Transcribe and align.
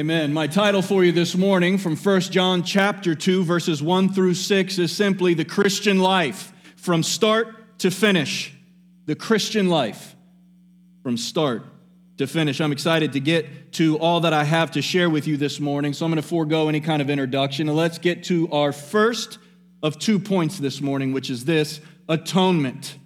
Amen. 0.00 0.32
My 0.32 0.46
title 0.46 0.80
for 0.80 1.04
you 1.04 1.12
this 1.12 1.36
morning 1.36 1.76
from 1.76 1.94
1 1.94 2.20
John 2.22 2.62
chapter 2.62 3.14
2 3.14 3.44
verses 3.44 3.82
1 3.82 4.14
through 4.14 4.32
6 4.32 4.78
is 4.78 4.90
simply 4.90 5.34
the 5.34 5.44
Christian 5.44 5.98
life 5.98 6.54
from 6.76 7.02
start 7.02 7.78
to 7.80 7.90
finish. 7.90 8.50
The 9.04 9.14
Christian 9.14 9.68
life 9.68 10.16
from 11.02 11.18
start 11.18 11.64
to 12.16 12.26
finish. 12.26 12.62
I'm 12.62 12.72
excited 12.72 13.12
to 13.12 13.20
get 13.20 13.72
to 13.72 13.98
all 13.98 14.20
that 14.20 14.32
I 14.32 14.42
have 14.42 14.70
to 14.70 14.80
share 14.80 15.10
with 15.10 15.26
you 15.26 15.36
this 15.36 15.60
morning, 15.60 15.92
so 15.92 16.06
I'm 16.06 16.10
going 16.10 16.22
to 16.22 16.26
forego 16.26 16.70
any 16.70 16.80
kind 16.80 17.02
of 17.02 17.10
introduction 17.10 17.68
and 17.68 17.76
let's 17.76 17.98
get 17.98 18.24
to 18.24 18.50
our 18.52 18.72
first 18.72 19.36
of 19.82 19.98
two 19.98 20.18
points 20.18 20.56
this 20.56 20.80
morning, 20.80 21.12
which 21.12 21.28
is 21.28 21.44
this 21.44 21.78
atonement. 22.08 22.96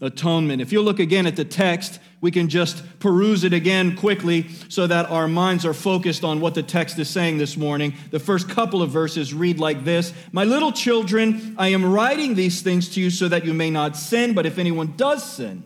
Atonement. 0.00 0.62
If 0.62 0.72
you 0.72 0.80
look 0.80 1.00
again 1.00 1.26
at 1.26 1.36
the 1.36 1.44
text, 1.44 1.98
we 2.20 2.30
can 2.30 2.48
just 2.48 2.82
peruse 3.00 3.44
it 3.44 3.52
again 3.52 3.96
quickly 3.96 4.48
so 4.68 4.86
that 4.86 5.10
our 5.10 5.26
minds 5.26 5.66
are 5.66 5.74
focused 5.74 6.24
on 6.24 6.40
what 6.40 6.54
the 6.54 6.62
text 6.62 6.98
is 6.98 7.10
saying 7.10 7.38
this 7.38 7.56
morning. 7.56 7.94
The 8.10 8.20
first 8.20 8.48
couple 8.48 8.80
of 8.80 8.90
verses 8.90 9.34
read 9.34 9.58
like 9.58 9.84
this 9.84 10.12
My 10.30 10.44
little 10.44 10.72
children, 10.72 11.56
I 11.58 11.68
am 11.68 11.84
writing 11.84 12.34
these 12.34 12.62
things 12.62 12.88
to 12.90 13.00
you 13.00 13.10
so 13.10 13.28
that 13.28 13.44
you 13.44 13.54
may 13.54 13.70
not 13.70 13.96
sin, 13.96 14.34
but 14.34 14.46
if 14.46 14.58
anyone 14.58 14.94
does 14.96 15.24
sin, 15.24 15.64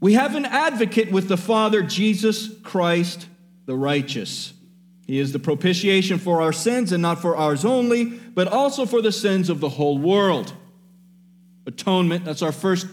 we 0.00 0.14
have 0.14 0.34
an 0.34 0.44
advocate 0.44 1.10
with 1.10 1.28
the 1.28 1.36
Father, 1.36 1.82
Jesus 1.82 2.48
Christ 2.62 3.26
the 3.68 3.76
righteous. 3.76 4.54
He 5.06 5.18
is 5.18 5.32
the 5.32 5.38
propitiation 5.38 6.18
for 6.18 6.40
our 6.40 6.52
sins, 6.52 6.90
and 6.90 7.02
not 7.02 7.20
for 7.20 7.36
ours 7.36 7.66
only, 7.66 8.06
but 8.06 8.48
also 8.48 8.86
for 8.86 9.02
the 9.02 9.12
sins 9.12 9.50
of 9.50 9.60
the 9.60 9.68
whole 9.68 9.98
world. 9.98 10.54
Atonement, 11.66 12.24
that's 12.24 12.40
our 12.40 12.52
first 12.52 12.86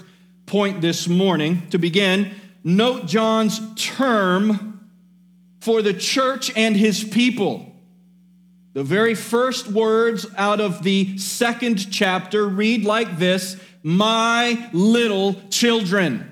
point 0.45 0.81
this 0.81 1.07
morning. 1.07 1.67
To 1.69 1.77
begin, 1.77 2.33
note 2.63 3.05
John's 3.07 3.59
term 3.75 4.89
for 5.61 5.81
the 5.81 5.93
church 5.93 6.51
and 6.55 6.75
his 6.75 7.03
people. 7.03 7.71
The 8.73 8.83
very 8.83 9.15
first 9.15 9.67
words 9.67 10.27
out 10.37 10.59
of 10.59 10.83
the 10.83 11.17
second 11.17 11.91
chapter 11.91 12.47
read 12.47 12.83
like 12.83 13.17
this 13.17 13.57
My 13.81 14.69
little 14.73 15.35
children. 15.49 16.31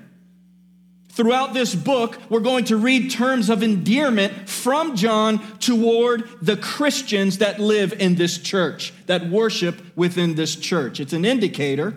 Throughout 1.08 1.54
this 1.54 1.74
book, 1.74 2.18
we're 2.28 2.40
going 2.40 2.64
to 2.66 2.76
read 2.76 3.10
terms 3.10 3.48
of 3.48 3.62
endearment 3.62 4.48
from 4.48 4.96
John 4.96 5.38
toward 5.58 6.28
the 6.42 6.56
Christians 6.56 7.38
that 7.38 7.60
live 7.60 7.92
in 7.94 8.16
this 8.16 8.36
church, 8.36 8.92
that 9.06 9.28
worship 9.28 9.80
within 9.96 10.34
this 10.34 10.56
church. 10.56 10.98
It's 10.98 11.12
an 11.12 11.24
indicator 11.24 11.94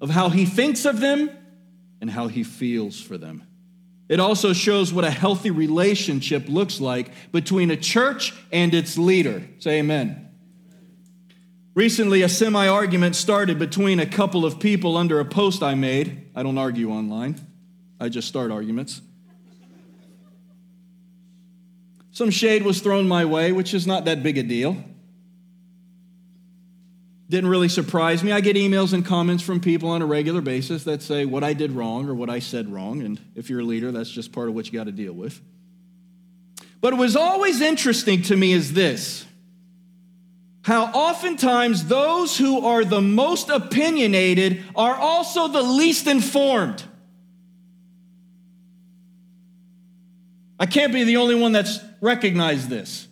of 0.00 0.10
how 0.10 0.28
he 0.28 0.46
thinks 0.46 0.84
of 0.84 1.00
them 1.00 1.30
and 2.00 2.10
how 2.10 2.28
he 2.28 2.42
feels 2.42 3.00
for 3.00 3.18
them. 3.18 3.42
It 4.08 4.18
also 4.18 4.52
shows 4.52 4.92
what 4.92 5.04
a 5.04 5.10
healthy 5.10 5.50
relationship 5.50 6.48
looks 6.48 6.80
like 6.80 7.12
between 7.30 7.70
a 7.70 7.76
church 7.76 8.34
and 8.50 8.74
its 8.74 8.98
leader. 8.98 9.42
Say 9.58 9.78
amen. 9.78 10.28
Recently, 11.74 12.22
a 12.22 12.28
semi 12.28 12.66
argument 12.66 13.14
started 13.14 13.58
between 13.58 14.00
a 14.00 14.06
couple 14.06 14.44
of 14.44 14.58
people 14.58 14.96
under 14.96 15.20
a 15.20 15.24
post 15.24 15.62
I 15.62 15.74
made. 15.74 16.30
I 16.34 16.42
don't 16.42 16.58
argue 16.58 16.90
online, 16.90 17.40
I 18.00 18.08
just 18.08 18.26
start 18.26 18.50
arguments. 18.50 19.00
Some 22.10 22.30
shade 22.30 22.64
was 22.64 22.80
thrown 22.80 23.06
my 23.06 23.24
way, 23.24 23.52
which 23.52 23.72
is 23.72 23.86
not 23.86 24.06
that 24.06 24.22
big 24.24 24.36
a 24.36 24.42
deal 24.42 24.76
didn't 27.30 27.48
really 27.48 27.68
surprise 27.68 28.24
me. 28.24 28.32
I 28.32 28.40
get 28.40 28.56
emails 28.56 28.92
and 28.92 29.06
comments 29.06 29.44
from 29.44 29.60
people 29.60 29.88
on 29.90 30.02
a 30.02 30.06
regular 30.06 30.40
basis 30.40 30.82
that 30.84 31.00
say 31.00 31.24
what 31.24 31.44
I 31.44 31.52
did 31.52 31.70
wrong 31.70 32.08
or 32.08 32.14
what 32.14 32.28
I 32.28 32.40
said 32.40 32.68
wrong. 32.68 33.02
And 33.02 33.20
if 33.36 33.48
you're 33.48 33.60
a 33.60 33.64
leader, 33.64 33.92
that's 33.92 34.10
just 34.10 34.32
part 34.32 34.48
of 34.48 34.54
what 34.54 34.66
you 34.66 34.72
got 34.72 34.84
to 34.84 34.92
deal 34.92 35.12
with. 35.12 35.40
But 36.80 36.92
it 36.92 36.96
was 36.96 37.14
always 37.14 37.60
interesting 37.60 38.22
to 38.22 38.36
me 38.36 38.52
is 38.52 38.72
this 38.72 39.24
how 40.62 40.86
oftentimes 40.86 41.86
those 41.86 42.36
who 42.36 42.66
are 42.66 42.84
the 42.84 43.00
most 43.00 43.48
opinionated 43.48 44.62
are 44.74 44.94
also 44.94 45.48
the 45.48 45.62
least 45.62 46.06
informed. 46.06 46.82
I 50.58 50.66
can't 50.66 50.92
be 50.92 51.04
the 51.04 51.16
only 51.16 51.36
one 51.36 51.52
that's 51.52 51.78
recognized 52.00 52.68
this 52.68 53.06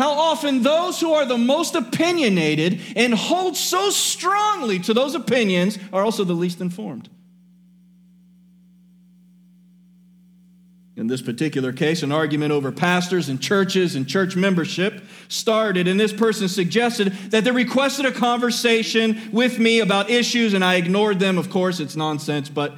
how 0.00 0.12
often 0.12 0.62
those 0.62 0.98
who 0.98 1.12
are 1.12 1.26
the 1.26 1.36
most 1.36 1.74
opinionated 1.74 2.80
and 2.96 3.12
hold 3.12 3.54
so 3.54 3.90
strongly 3.90 4.78
to 4.78 4.94
those 4.94 5.14
opinions 5.14 5.78
are 5.92 6.02
also 6.02 6.24
the 6.24 6.32
least 6.32 6.62
informed. 6.62 7.10
In 10.96 11.06
this 11.06 11.20
particular 11.20 11.74
case, 11.74 12.02
an 12.02 12.12
argument 12.12 12.50
over 12.50 12.72
pastors 12.72 13.28
and 13.28 13.42
churches 13.42 13.94
and 13.94 14.08
church 14.08 14.36
membership 14.36 15.04
started, 15.28 15.86
and 15.86 16.00
this 16.00 16.14
person 16.14 16.48
suggested 16.48 17.12
that 17.28 17.44
they 17.44 17.50
requested 17.50 18.06
a 18.06 18.12
conversation 18.12 19.20
with 19.32 19.58
me 19.58 19.80
about 19.80 20.08
issues, 20.08 20.54
and 20.54 20.64
I 20.64 20.76
ignored 20.76 21.18
them. 21.18 21.36
Of 21.36 21.50
course, 21.50 21.78
it's 21.78 21.94
nonsense, 21.94 22.48
but 22.48 22.74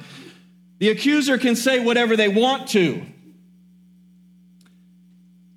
the 0.79 0.89
accuser 0.89 1.37
can 1.37 1.55
say 1.55 1.79
whatever 1.79 2.17
they 2.17 2.27
want 2.27 2.67
to 2.71 3.01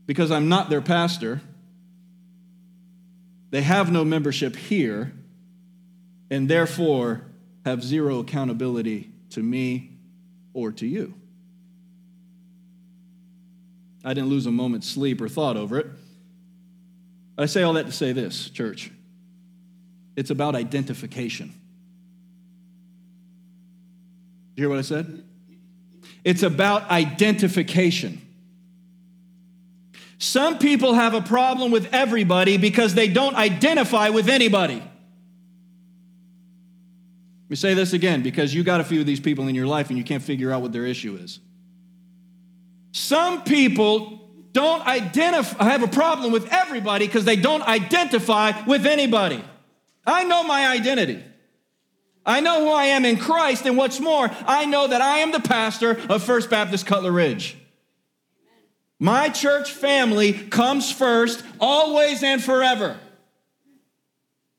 because 0.06 0.30
I'm 0.30 0.48
not 0.48 0.70
their 0.70 0.80
pastor. 0.80 1.40
They 3.50 3.62
have 3.62 3.90
no 3.90 4.04
membership 4.04 4.56
here 4.56 5.12
and 6.30 6.48
therefore 6.48 7.22
have 7.64 7.82
zero 7.82 8.18
accountability 8.20 9.10
to 9.30 9.42
me 9.42 9.92
or 10.52 10.72
to 10.72 10.86
you. 10.86 11.14
I 14.04 14.14
didn't 14.14 14.30
lose 14.30 14.46
a 14.46 14.52
moment's 14.52 14.88
sleep 14.88 15.20
or 15.20 15.28
thought 15.28 15.56
over 15.56 15.78
it. 15.78 15.86
I 17.38 17.46
say 17.46 17.62
all 17.62 17.74
that 17.74 17.86
to 17.86 17.92
say 17.92 18.12
this, 18.12 18.48
church. 18.50 18.90
It's 20.14 20.30
about 20.30 20.54
identification. 20.54 21.52
You 24.54 24.62
hear 24.62 24.68
what 24.70 24.78
I 24.78 24.82
said? 24.82 25.22
It's 26.24 26.42
about 26.42 26.90
identification. 26.90 28.25
Some 30.18 30.58
people 30.58 30.94
have 30.94 31.14
a 31.14 31.20
problem 31.20 31.70
with 31.70 31.92
everybody 31.92 32.56
because 32.56 32.94
they 32.94 33.08
don't 33.08 33.36
identify 33.36 34.08
with 34.08 34.28
anybody. 34.28 34.76
Let 34.76 34.90
me 37.50 37.56
say 37.56 37.74
this 37.74 37.92
again 37.92 38.22
because 38.22 38.54
you 38.54 38.64
got 38.64 38.80
a 38.80 38.84
few 38.84 39.00
of 39.00 39.06
these 39.06 39.20
people 39.20 39.46
in 39.46 39.54
your 39.54 39.66
life 39.66 39.90
and 39.90 39.98
you 39.98 40.04
can't 40.04 40.22
figure 40.22 40.50
out 40.50 40.62
what 40.62 40.72
their 40.72 40.86
issue 40.86 41.16
is. 41.16 41.38
Some 42.92 43.44
people 43.44 44.30
don't 44.52 44.84
identify, 44.86 45.64
have 45.64 45.82
a 45.82 45.88
problem 45.88 46.32
with 46.32 46.50
everybody 46.50 47.06
because 47.06 47.26
they 47.26 47.36
don't 47.36 47.62
identify 47.62 48.64
with 48.64 48.86
anybody. 48.86 49.44
I 50.06 50.24
know 50.24 50.44
my 50.44 50.68
identity. 50.68 51.22
I 52.24 52.40
know 52.40 52.64
who 52.64 52.70
I 52.70 52.86
am 52.86 53.04
in 53.04 53.18
Christ, 53.18 53.66
and 53.66 53.76
what's 53.76 54.00
more, 54.00 54.28
I 54.46 54.64
know 54.64 54.88
that 54.88 55.00
I 55.00 55.18
am 55.18 55.30
the 55.30 55.40
pastor 55.40 56.00
of 56.08 56.24
First 56.24 56.50
Baptist 56.50 56.84
Cutler 56.84 57.12
Ridge. 57.12 57.56
My 58.98 59.28
church 59.28 59.72
family 59.72 60.32
comes 60.32 60.90
first, 60.90 61.44
always 61.60 62.22
and 62.22 62.42
forever. 62.42 62.98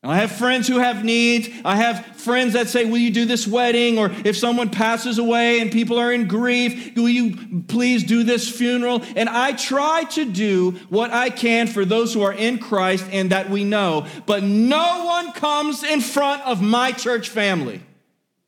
I 0.04 0.18
have 0.18 0.30
friends 0.30 0.68
who 0.68 0.78
have 0.78 1.04
needs. 1.04 1.48
I 1.64 1.74
have 1.74 2.06
friends 2.16 2.52
that 2.52 2.68
say, 2.68 2.84
Will 2.84 2.98
you 2.98 3.10
do 3.10 3.24
this 3.24 3.48
wedding? 3.48 3.98
Or 3.98 4.12
if 4.24 4.36
someone 4.36 4.70
passes 4.70 5.18
away 5.18 5.58
and 5.58 5.72
people 5.72 5.98
are 5.98 6.12
in 6.12 6.28
grief, 6.28 6.94
will 6.94 7.08
you 7.08 7.62
please 7.66 8.04
do 8.04 8.22
this 8.22 8.48
funeral? 8.48 9.02
And 9.16 9.28
I 9.28 9.52
try 9.52 10.04
to 10.12 10.24
do 10.24 10.72
what 10.88 11.10
I 11.10 11.30
can 11.30 11.66
for 11.66 11.84
those 11.84 12.14
who 12.14 12.22
are 12.22 12.32
in 12.32 12.58
Christ 12.58 13.06
and 13.10 13.30
that 13.30 13.50
we 13.50 13.64
know. 13.64 14.06
But 14.24 14.44
no 14.44 15.04
one 15.04 15.32
comes 15.32 15.82
in 15.82 16.00
front 16.00 16.42
of 16.42 16.62
my 16.62 16.92
church 16.92 17.28
family. 17.28 17.82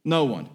No 0.04 0.26
one. 0.26 0.48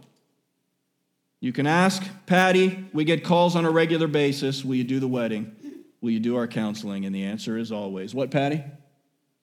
You 1.45 1.53
can 1.53 1.67
ask 1.67 2.01
Patty, 2.25 2.87
we 2.91 3.03
get 3.03 3.23
calls 3.23 3.55
on 3.55 3.65
a 3.65 3.69
regular 3.69 4.07
basis. 4.07 4.65
Will 4.65 4.73
you 4.73 4.83
do 4.83 4.99
the 4.99 5.07
wedding? 5.07 5.55
Will 6.01 6.09
you 6.09 6.19
do 6.19 6.37
our 6.37 6.47
counseling? 6.47 7.05
And 7.05 7.13
the 7.13 7.23
answer 7.25 7.55
is 7.55 7.71
always, 7.71 8.15
What, 8.15 8.31
Patty? 8.31 8.63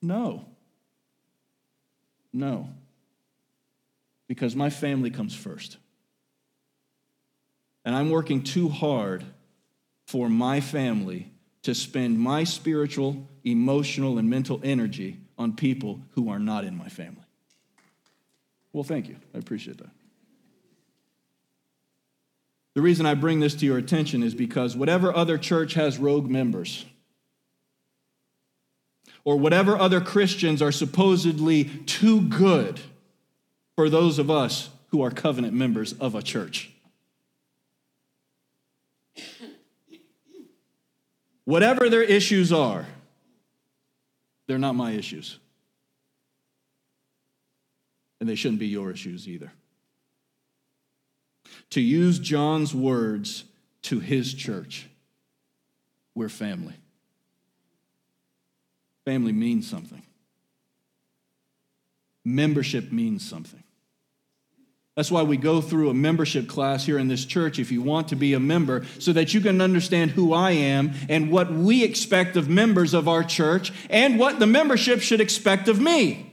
No. 0.02 0.44
No. 2.32 2.70
Because 4.26 4.56
my 4.56 4.69
family 4.69 5.10
comes 5.10 5.32
first. 5.32 5.76
And 7.84 7.94
I'm 7.94 8.10
working 8.10 8.43
too 8.43 8.69
hard 8.69 9.25
for 10.08 10.28
my 10.28 10.60
family 10.60 11.31
to 11.62 11.72
spend 11.72 12.19
my 12.19 12.43
spiritual, 12.43 13.28
emotional, 13.44 14.19
and 14.19 14.28
mental 14.28 14.60
energy 14.64 15.20
on 15.38 15.54
people 15.54 16.02
who 16.16 16.31
are 16.31 16.40
not 16.40 16.64
in 16.64 16.76
my 16.76 16.88
family. 16.88 17.22
Well, 18.72 18.82
thank 18.82 19.08
you. 19.08 19.19
I 19.32 19.38
appreciate 19.38 19.78
that. 19.78 19.90
The 22.75 22.83
reason 22.83 23.05
I 23.05 23.15
bring 23.15 23.41
this 23.41 23.55
to 23.57 23.67
your 23.67 23.79
attention 23.79 24.23
is 24.23 24.35
because 24.35 24.77
whatever 24.77 25.15
other 25.15 25.37
church 25.37 25.75
has 25.75 25.99
rogue 25.99 26.31
members, 26.31 26.85
or 29.25 29.37
whatever 29.37 29.77
other 29.79 30.01
Christians 30.01 30.61
are 30.61 30.73
supposedly 30.73 31.65
too 31.65 32.23
good 32.23 32.81
for 33.77 33.89
those 33.89 34.19
of 34.19 34.31
us 34.31 34.71
who 34.89 35.03
are 35.03 35.11
covenant 35.11 35.55
members 35.55 35.93
of 35.95 36.15
a 36.15 36.23
church. 36.23 36.71
Whatever 41.45 41.89
their 41.89 42.03
issues 42.03 42.53
are, 42.53 42.87
they're 44.47 44.59
not 44.59 44.75
my 44.75 44.93
issues. 44.93 45.39
And 48.21 48.29
they 48.29 48.35
shouldn't 48.35 48.61
be 48.61 48.69
your 48.69 48.91
issues 48.91 49.29
either. 49.29 49.53
To 51.73 51.81
use 51.81 52.19
John's 52.19 52.75
words 52.75 53.45
to 53.85 53.99
his 53.99 54.35
church, 54.35 54.87
we're 56.15 56.29
family. 56.29 56.75
Family 59.07 59.33
means 59.33 59.71
something. 59.71 60.03
Membership 62.27 62.93
means 62.93 63.27
something. 63.27 63.63
That's 64.97 65.11
why 65.11 65.23
we 65.23 65.39
go 65.39 65.63
through 65.63 65.89
a 65.89 65.95
membership 65.95 66.47
class 66.47 66.85
here 66.85 66.99
in 66.99 67.09
this 67.09 67.25
church 67.25 67.59
if 67.59 67.73
you 67.73 67.81
want 67.81 68.09
to 68.09 68.17
be 68.17 68.35
a 68.35 68.41
member, 68.41 68.85
so 68.99 69.15
that 69.15 69.33
you 69.33 69.41
can 69.41 69.63
understand 69.63 70.11
who 70.11 70.35
I 70.35 70.51
am 70.51 70.93
and 71.09 71.31
what 71.31 71.51
we 71.51 71.85
expect 71.85 72.37
of 72.37 72.51
members 72.51 72.93
of 72.93 73.09
our 73.09 73.25
church 73.25 73.73
and 73.89 74.19
what 74.19 74.39
the 74.39 74.47
membership 74.47 75.01
should 75.01 75.23
expect 75.23 75.69
of 75.69 75.81
me. 75.81 76.31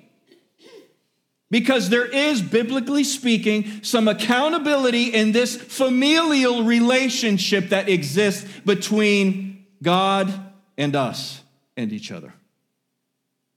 Because 1.52 1.90
there 1.90 2.06
is, 2.06 2.42
biblically 2.42 3.04
speaking, 3.04 3.84
some 3.84 4.08
accountability 4.08 5.06
in 5.06 5.32
this 5.32 5.56
familial 5.56 6.64
relationship 6.64 7.70
that 7.70 7.90
exists 7.90 8.48
between 8.66 9.66
God 9.82 10.32
and 10.78 10.96
us 10.96 11.42
and 11.76 11.92
each 11.92 12.12
other. 12.12 12.34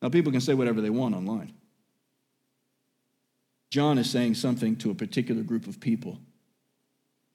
Now, 0.00 0.08
people 0.08 0.32
can 0.32 0.40
say 0.40 0.54
whatever 0.54 0.80
they 0.80 0.90
want 0.90 1.14
online. 1.14 1.52
John 3.70 3.98
is 3.98 4.10
saying 4.10 4.34
something 4.34 4.76
to 4.76 4.90
a 4.90 4.94
particular 4.94 5.42
group 5.42 5.66
of 5.66 5.80
people. 5.80 6.18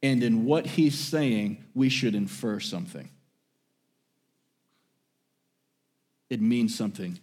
And 0.03 0.21
in 0.23 0.45
what 0.45 0.65
he's 0.65 0.97
saying, 0.97 1.63
we 1.73 1.89
should 1.89 2.13
infer 2.13 2.59
something. 2.59 3.09
It 6.29 6.41
means 6.41 6.75
something 6.75 7.19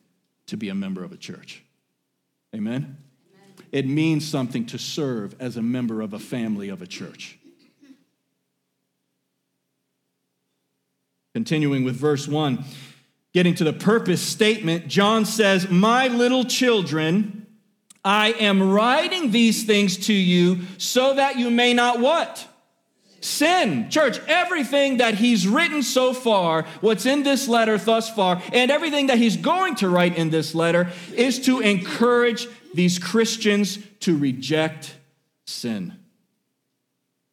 to 0.47 0.57
be 0.57 0.69
a 0.69 0.75
member 0.75 1.05
of 1.05 1.13
a 1.13 1.17
church. 1.17 1.63
Amen? 2.55 2.97
It 3.75 3.89
means 3.89 4.25
something 4.25 4.67
to 4.67 4.79
serve 4.79 5.35
as 5.41 5.57
a 5.57 5.63
member 5.63 6.01
of 6.01 6.13
a 6.13 6.19
family 6.21 6.69
of 6.69 6.81
a 6.81 6.87
church. 6.87 7.37
Continuing 11.35 11.83
with 11.83 11.97
verse 11.97 12.29
1, 12.29 12.63
getting 13.33 13.53
to 13.57 13.65
the 13.65 13.73
purpose 13.73 14.23
statement, 14.23 14.87
John 14.87 15.25
says, 15.25 15.69
My 15.69 16.07
little 16.07 16.45
children, 16.45 17.49
I 18.05 18.29
am 18.35 18.71
writing 18.71 19.33
these 19.33 19.65
things 19.65 20.07
to 20.07 20.15
you 20.15 20.61
so 20.79 21.17
that 21.17 21.37
you 21.37 21.51
may 21.51 21.75
not 21.75 21.99
what? 21.99 22.47
Sin. 23.21 23.91
Church, 23.91 24.21
everything 24.29 24.99
that 24.99 25.15
he's 25.15 25.49
written 25.49 25.83
so 25.83 26.13
far, 26.15 26.65
what's 26.81 27.07
in 27.07 27.25
this 27.25 27.49
letter 27.49 27.77
thus 27.77 28.09
far, 28.09 28.41
and 28.53 28.71
everything 28.71 29.09
that 29.09 29.19
he's 29.19 29.37
going 29.37 29.75
to 29.77 29.89
write 29.89 30.17
in 30.17 30.31
this 30.31 30.55
letter 30.55 30.93
is 31.17 31.41
to 31.47 31.59
encourage 31.59 32.47
these 32.75 32.99
Christians 32.99 33.79
to 34.01 34.17
reject 34.17 34.97
sin. 35.47 35.95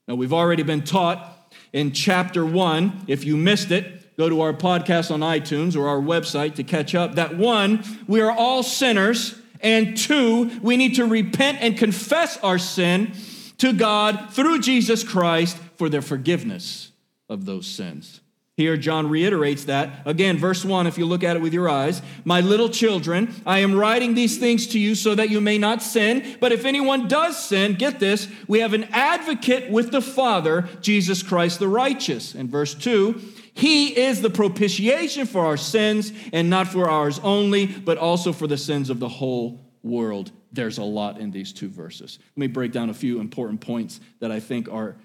Now, 0.07 0.15
we've 0.15 0.33
already 0.33 0.63
been 0.63 0.83
taught 0.83 1.27
in 1.73 1.91
chapter 1.91 2.45
one, 2.45 3.03
if 3.07 3.23
you 3.23 3.37
missed 3.37 3.71
it, 3.71 4.15
go 4.17 4.29
to 4.29 4.41
our 4.41 4.53
podcast 4.53 5.11
on 5.11 5.21
iTunes 5.21 5.75
or 5.75 5.87
our 5.87 5.99
website 5.99 6.55
to 6.55 6.63
catch 6.63 6.95
up. 6.95 7.15
That 7.15 7.37
one, 7.37 7.83
we 8.07 8.21
are 8.21 8.31
all 8.31 8.63
sinners. 8.63 9.35
And 9.61 9.95
two, 9.95 10.59
we 10.61 10.75
need 10.75 10.95
to 10.95 11.05
repent 11.05 11.59
and 11.61 11.77
confess 11.77 12.37
our 12.37 12.57
sin 12.57 13.13
to 13.59 13.73
God 13.73 14.29
through 14.31 14.59
Jesus 14.59 15.03
Christ 15.03 15.57
for 15.77 15.87
their 15.87 16.01
forgiveness 16.01 16.91
of 17.29 17.45
those 17.45 17.67
sins. 17.67 18.20
Here, 18.61 18.77
John 18.77 19.09
reiterates 19.09 19.65
that. 19.65 20.03
Again, 20.05 20.37
verse 20.37 20.63
1, 20.63 20.85
if 20.85 20.95
you 20.95 21.07
look 21.07 21.23
at 21.23 21.35
it 21.35 21.41
with 21.41 21.51
your 21.51 21.67
eyes, 21.67 21.99
my 22.25 22.41
little 22.41 22.69
children, 22.69 23.33
I 23.43 23.57
am 23.57 23.73
writing 23.73 24.13
these 24.13 24.37
things 24.37 24.67
to 24.67 24.79
you 24.79 24.93
so 24.93 25.15
that 25.15 25.31
you 25.31 25.41
may 25.41 25.57
not 25.57 25.81
sin. 25.81 26.37
But 26.39 26.51
if 26.51 26.63
anyone 26.63 27.07
does 27.07 27.43
sin, 27.43 27.73
get 27.73 27.99
this, 27.99 28.27
we 28.47 28.59
have 28.59 28.75
an 28.75 28.83
advocate 28.91 29.71
with 29.71 29.89
the 29.89 29.99
Father, 29.99 30.69
Jesus 30.79 31.23
Christ 31.23 31.57
the 31.57 31.67
righteous. 31.67 32.35
And 32.35 32.49
verse 32.51 32.75
2, 32.75 33.19
he 33.55 33.99
is 33.99 34.21
the 34.21 34.29
propitiation 34.29 35.25
for 35.25 35.43
our 35.43 35.57
sins, 35.57 36.13
and 36.31 36.47
not 36.47 36.67
for 36.67 36.87
ours 36.87 37.19
only, 37.23 37.65
but 37.65 37.97
also 37.97 38.31
for 38.31 38.45
the 38.45 38.59
sins 38.59 38.91
of 38.91 38.99
the 38.99 39.09
whole 39.09 39.59
world. 39.81 40.31
There's 40.51 40.77
a 40.77 40.83
lot 40.83 41.17
in 41.17 41.31
these 41.31 41.51
two 41.51 41.69
verses. 41.69 42.19
Let 42.35 42.41
me 42.41 42.45
break 42.45 42.73
down 42.73 42.91
a 42.91 42.93
few 42.93 43.21
important 43.21 43.61
points 43.61 43.99
that 44.19 44.31
I 44.31 44.39
think 44.39 44.71
are 44.71 44.97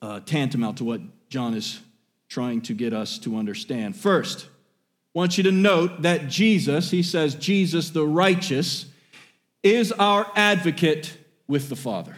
uh, 0.00 0.20
tantamount 0.20 0.78
to 0.78 0.84
what 0.84 1.02
John 1.28 1.52
is 1.52 1.80
trying 2.34 2.60
to 2.60 2.74
get 2.74 2.92
us 2.92 3.16
to 3.20 3.36
understand. 3.36 3.94
First, 3.94 4.46
I 5.14 5.18
want 5.20 5.38
you 5.38 5.44
to 5.44 5.52
note 5.52 6.02
that 6.02 6.28
Jesus, 6.28 6.90
he 6.90 7.00
says, 7.00 7.36
Jesus 7.36 7.90
the 7.90 8.04
righteous, 8.04 8.86
is 9.62 9.92
our 9.92 10.26
advocate 10.34 11.16
with 11.46 11.68
the 11.68 11.76
Father. 11.76 12.16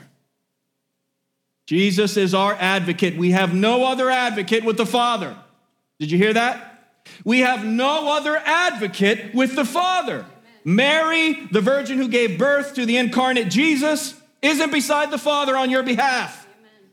Jesus 1.66 2.16
is 2.16 2.32
our 2.32 2.54
advocate. 2.54 3.18
We 3.18 3.32
have 3.32 3.52
no 3.52 3.84
other 3.84 4.08
advocate 4.08 4.64
with 4.64 4.78
the 4.78 4.86
Father. 4.86 5.36
Did 5.98 6.10
you 6.10 6.16
hear 6.16 6.32
that? 6.32 7.02
We 7.22 7.40
have 7.40 7.66
no 7.66 8.16
other 8.16 8.38
advocate 8.38 9.34
with 9.34 9.54
the 9.54 9.66
Father. 9.66 10.24
Mary, 10.64 11.46
the 11.52 11.60
virgin 11.60 11.98
who 11.98 12.08
gave 12.08 12.38
birth 12.38 12.74
to 12.76 12.86
the 12.86 12.96
incarnate 12.96 13.50
Jesus, 13.50 14.18
isn't 14.40 14.72
beside 14.72 15.10
the 15.10 15.18
Father 15.18 15.58
on 15.58 15.68
your 15.68 15.82
behalf. 15.82 16.46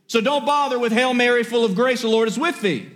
So 0.08 0.20
don't 0.20 0.46
bother 0.46 0.78
with 0.78 0.92
Hail 0.92 1.14
Mary, 1.14 1.46
full 1.46 1.64
of 1.64 1.74
grace, 1.74 2.02
the 2.02 2.10
Lord 2.10 2.28
is 2.28 2.38
with 2.38 2.60
thee. 2.60 2.90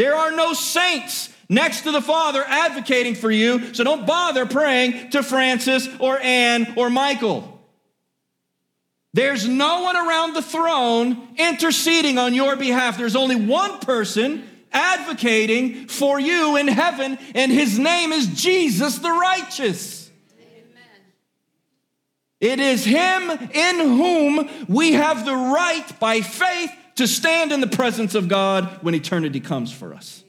There 0.00 0.14
are 0.14 0.32
no 0.32 0.54
saints 0.54 1.28
next 1.50 1.82
to 1.82 1.90
the 1.90 2.00
Father 2.00 2.42
advocating 2.42 3.14
for 3.14 3.30
you, 3.30 3.74
so 3.74 3.84
don't 3.84 4.06
bother 4.06 4.46
praying 4.46 5.10
to 5.10 5.22
Francis 5.22 5.86
or 5.98 6.18
Anne 6.18 6.72
or 6.74 6.88
Michael. 6.88 7.60
There's 9.12 9.46
no 9.46 9.82
one 9.82 9.96
around 9.96 10.32
the 10.32 10.40
throne 10.40 11.28
interceding 11.36 12.16
on 12.16 12.32
your 12.32 12.56
behalf. 12.56 12.96
There's 12.96 13.14
only 13.14 13.36
one 13.36 13.78
person 13.80 14.48
advocating 14.72 15.88
for 15.88 16.18
you 16.18 16.56
in 16.56 16.66
heaven, 16.66 17.18
and 17.34 17.52
his 17.52 17.78
name 17.78 18.12
is 18.12 18.26
Jesus 18.28 18.96
the 19.00 19.10
righteous. 19.10 20.10
Amen. 20.32 21.02
It 22.40 22.58
is 22.58 22.86
him 22.86 23.30
in 23.30 23.80
whom 23.80 24.48
we 24.66 24.92
have 24.92 25.26
the 25.26 25.36
right 25.36 26.00
by 26.00 26.22
faith 26.22 26.72
to 27.00 27.08
stand 27.08 27.50
in 27.50 27.60
the 27.60 27.66
presence 27.66 28.14
of 28.14 28.28
God 28.28 28.66
when 28.82 28.94
eternity 28.94 29.40
comes 29.40 29.72
for 29.72 29.94
us. 29.94 30.22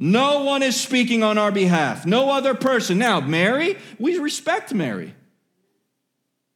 No 0.00 0.42
one 0.42 0.64
is 0.64 0.78
speaking 0.78 1.22
on 1.22 1.38
our 1.38 1.52
behalf, 1.52 2.04
no 2.04 2.30
other 2.30 2.54
person. 2.54 2.98
Now, 2.98 3.20
Mary, 3.20 3.78
we 4.00 4.18
respect 4.18 4.74
Mary. 4.74 5.14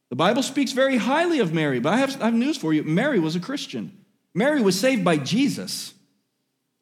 The 0.09 0.17
Bible 0.17 0.43
speaks 0.43 0.73
very 0.73 0.97
highly 0.97 1.39
of 1.39 1.53
Mary, 1.53 1.79
but 1.79 1.93
I 1.93 1.97
have, 1.97 2.21
I 2.21 2.25
have 2.25 2.33
news 2.33 2.57
for 2.57 2.73
you. 2.73 2.83
Mary 2.83 3.19
was 3.19 3.37
a 3.37 3.39
Christian. 3.39 3.97
Mary 4.33 4.61
was 4.61 4.77
saved 4.77 5.05
by 5.05 5.15
Jesus, 5.15 5.93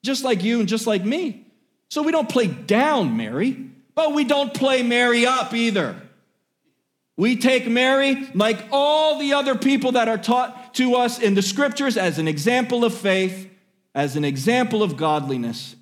just 0.03 0.23
like 0.23 0.43
you 0.43 0.59
and 0.59 0.67
just 0.67 0.87
like 0.87 1.05
me. 1.05 1.45
So 1.91 2.01
we 2.01 2.11
don't 2.11 2.27
play 2.27 2.47
down 2.47 3.15
Mary, 3.15 3.69
but 3.93 4.13
we 4.13 4.23
don't 4.23 4.55
play 4.55 4.81
Mary 4.81 5.27
up 5.27 5.53
either. 5.53 5.95
We 7.17 7.37
take 7.37 7.67
Mary, 7.67 8.27
like 8.33 8.67
all 8.71 9.19
the 9.19 9.33
other 9.33 9.55
people 9.55 9.93
that 9.93 10.09
are 10.09 10.17
taught 10.17 10.73
to 10.75 10.95
us 10.95 11.19
in 11.19 11.33
the 11.33 11.41
scriptures, 11.41 11.95
as 11.95 12.19
an 12.19 12.27
example 12.27 12.83
of 12.83 12.93
faith, 12.93 13.49
as 13.93 14.17
an 14.17 14.25
example 14.25 14.83
of 14.83 14.97
godliness, 14.97 15.75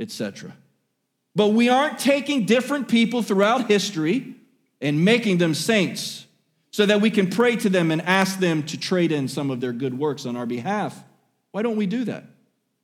etc. 0.00 0.56
But 1.36 1.48
we 1.48 1.68
aren't 1.68 1.98
taking 1.98 2.46
different 2.46 2.88
people 2.88 3.22
throughout 3.22 3.68
history 3.68 4.34
and 4.80 5.04
making 5.04 5.38
them 5.38 5.54
saints 5.54 6.26
so 6.72 6.84
that 6.86 7.00
we 7.00 7.10
can 7.10 7.30
pray 7.30 7.54
to 7.56 7.68
them 7.68 7.90
and 7.90 8.02
ask 8.02 8.40
them 8.40 8.64
to 8.64 8.78
trade 8.78 9.12
in 9.12 9.28
some 9.28 9.50
of 9.50 9.60
their 9.60 9.72
good 9.72 9.96
works 9.96 10.26
on 10.26 10.36
our 10.36 10.46
behalf. 10.46 11.00
Why 11.52 11.62
don't 11.62 11.76
we 11.76 11.86
do 11.86 12.04
that? 12.04 12.24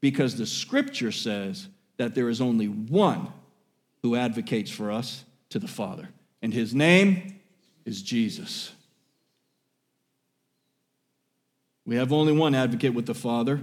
Because 0.01 0.37
the 0.37 0.47
scripture 0.47 1.11
says 1.11 1.69
that 1.97 2.15
there 2.15 2.29
is 2.29 2.41
only 2.41 2.67
one 2.69 3.33
who 4.03 4.15
advocates 4.15 4.71
for 4.71 4.93
us 4.93 5.25
to 5.51 5.59
the 5.59 5.67
Father, 5.67 6.09
and 6.41 6.55
his 6.55 6.75
name 6.75 7.38
is 7.89 8.03
Jesus. 8.03 8.71
We 11.87 11.97
have 11.97 12.13
only 12.13 12.35
one 12.35 12.55
advocate 12.55 12.93
with 12.93 13.07
the 13.07 13.15
Father. 13.15 13.63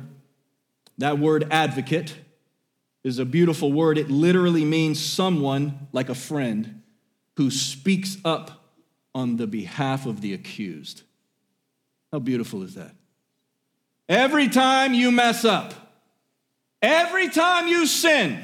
That 0.98 1.20
word 1.20 1.48
advocate 1.52 2.16
is 3.04 3.20
a 3.20 3.26
beautiful 3.26 3.72
word. 3.72 4.00
It 4.00 4.10
literally 4.10 4.66
means 4.66 5.00
someone 5.00 5.88
like 5.92 6.10
a 6.10 6.16
friend 6.16 6.82
who 7.38 7.52
speaks 7.52 8.18
up 8.26 8.66
on 9.14 9.38
the 9.38 9.46
behalf 9.46 10.08
of 10.08 10.22
the 10.22 10.34
accused. 10.34 11.04
How 12.12 12.18
beautiful 12.18 12.64
is 12.64 12.74
that? 12.74 12.96
Every 14.10 14.50
time 14.50 14.96
you 14.96 15.12
mess 15.12 15.46
up, 15.46 15.76
every 16.82 17.30
time 17.30 17.68
you 17.68 17.86
sin, 17.86 18.44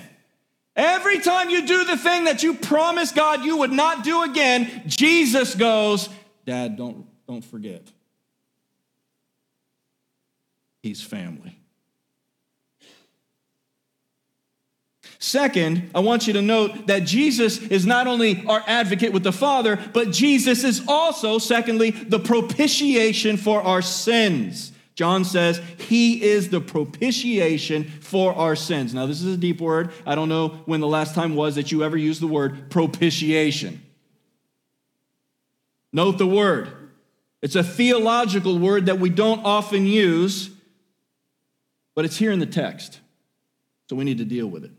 every 0.75 1.20
time 1.20 1.50
you 1.50 1.66
do 1.66 1.86
the 1.86 1.98
thing 1.98 2.25
that 2.25 2.44
you 2.44 2.54
promised 2.54 3.16
God 3.16 3.44
you 3.44 3.58
would 3.58 3.72
not 3.72 4.04
do 4.04 4.24
again, 4.24 4.84
Jesus 4.88 5.56
goes, 5.56 6.10
Dad, 6.46 6.78
don't, 6.78 7.06
don't 7.28 7.44
forget. 7.44 7.84
He's 10.82 11.01
family. 11.01 11.58
Second, 15.20 15.92
I 15.94 16.00
want 16.00 16.25
you 16.25 16.34
to 16.34 16.42
note 16.42 16.88
that 16.88 17.04
Jesus 17.04 17.60
is 17.60 17.86
not 17.86 18.08
only 18.08 18.44
our 18.48 18.63
advocate 18.66 19.13
with 19.13 19.22
the 19.22 19.32
Father, 19.32 19.78
but 19.94 20.10
Jesus 20.10 20.63
is 20.63 20.82
also, 20.88 21.38
secondly, 21.38 21.92
the 21.92 22.18
propitiation 22.18 23.38
for 23.38 23.62
our 23.62 23.84
sins. 23.84 24.71
John 25.01 25.25
says 25.25 25.60
he 25.79 26.22
is 26.22 26.50
the 26.50 26.62
propitiation 26.62 27.86
for 27.86 28.36
our 28.36 28.55
sins. 28.55 28.93
Now, 28.93 29.08
this 29.08 29.24
is 29.24 29.34
a 29.34 29.38
deep 29.38 29.60
word. 29.60 29.89
I 30.05 30.13
don't 30.13 30.29
know 30.29 30.50
when 30.65 30.79
the 30.79 30.86
last 30.86 31.15
time 31.15 31.34
was 31.34 31.55
that 31.55 31.72
you 31.72 31.84
ever 31.84 31.98
used 31.98 32.22
the 32.22 32.27
word 32.27 32.70
propitiation. 32.70 33.81
Note 35.91 36.20
the 36.20 36.27
word. 36.27 36.70
It's 37.41 37.55
a 37.55 37.63
theological 37.63 38.60
word 38.60 38.86
that 38.86 39.00
we 39.00 39.10
don't 39.10 39.43
often 39.43 39.88
use, 39.88 40.51
but 41.96 42.05
it's 42.05 42.17
here 42.17 42.31
in 42.31 42.38
the 42.38 42.46
text. 42.46 43.00
So 43.89 43.96
we 43.96 44.03
need 44.03 44.20
to 44.20 44.25
deal 44.25 44.46
with 44.46 44.65
it. 44.65 44.72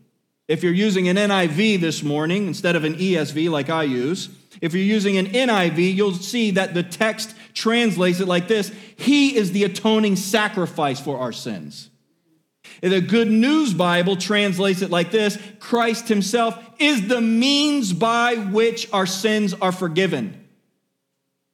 If 0.47 0.63
you're 0.63 0.71
using 0.71 1.09
an 1.09 1.17
NIV 1.17 1.81
this 1.81 2.01
morning 2.01 2.47
instead 2.47 2.77
of 2.77 2.85
an 2.85 2.95
ESV 2.95 3.49
like 3.49 3.69
I 3.69 3.83
use, 3.83 4.29
if 4.61 4.73
you're 4.73 4.83
using 4.83 5.17
an 5.17 5.25
NIV, 5.25 5.93
you'll 5.93 6.13
see 6.13 6.51
that 6.51 6.73
the 6.73 6.83
text 6.83 7.35
translates 7.53 8.19
it 8.19 8.27
like 8.27 8.47
this 8.47 8.71
He 8.97 9.35
is 9.35 9.51
the 9.51 9.63
atoning 9.63 10.15
sacrifice 10.15 10.99
for 10.99 11.19
our 11.19 11.31
sins. 11.31 11.89
The 12.81 13.01
Good 13.01 13.29
News 13.29 13.73
Bible 13.73 14.15
translates 14.15 14.81
it 14.81 14.89
like 14.89 15.11
this 15.11 15.37
Christ 15.59 16.07
Himself 16.07 16.57
is 16.79 17.07
the 17.07 17.21
means 17.21 17.93
by 17.93 18.35
which 18.35 18.91
our 18.91 19.05
sins 19.05 19.53
are 19.53 19.71
forgiven. 19.71 20.39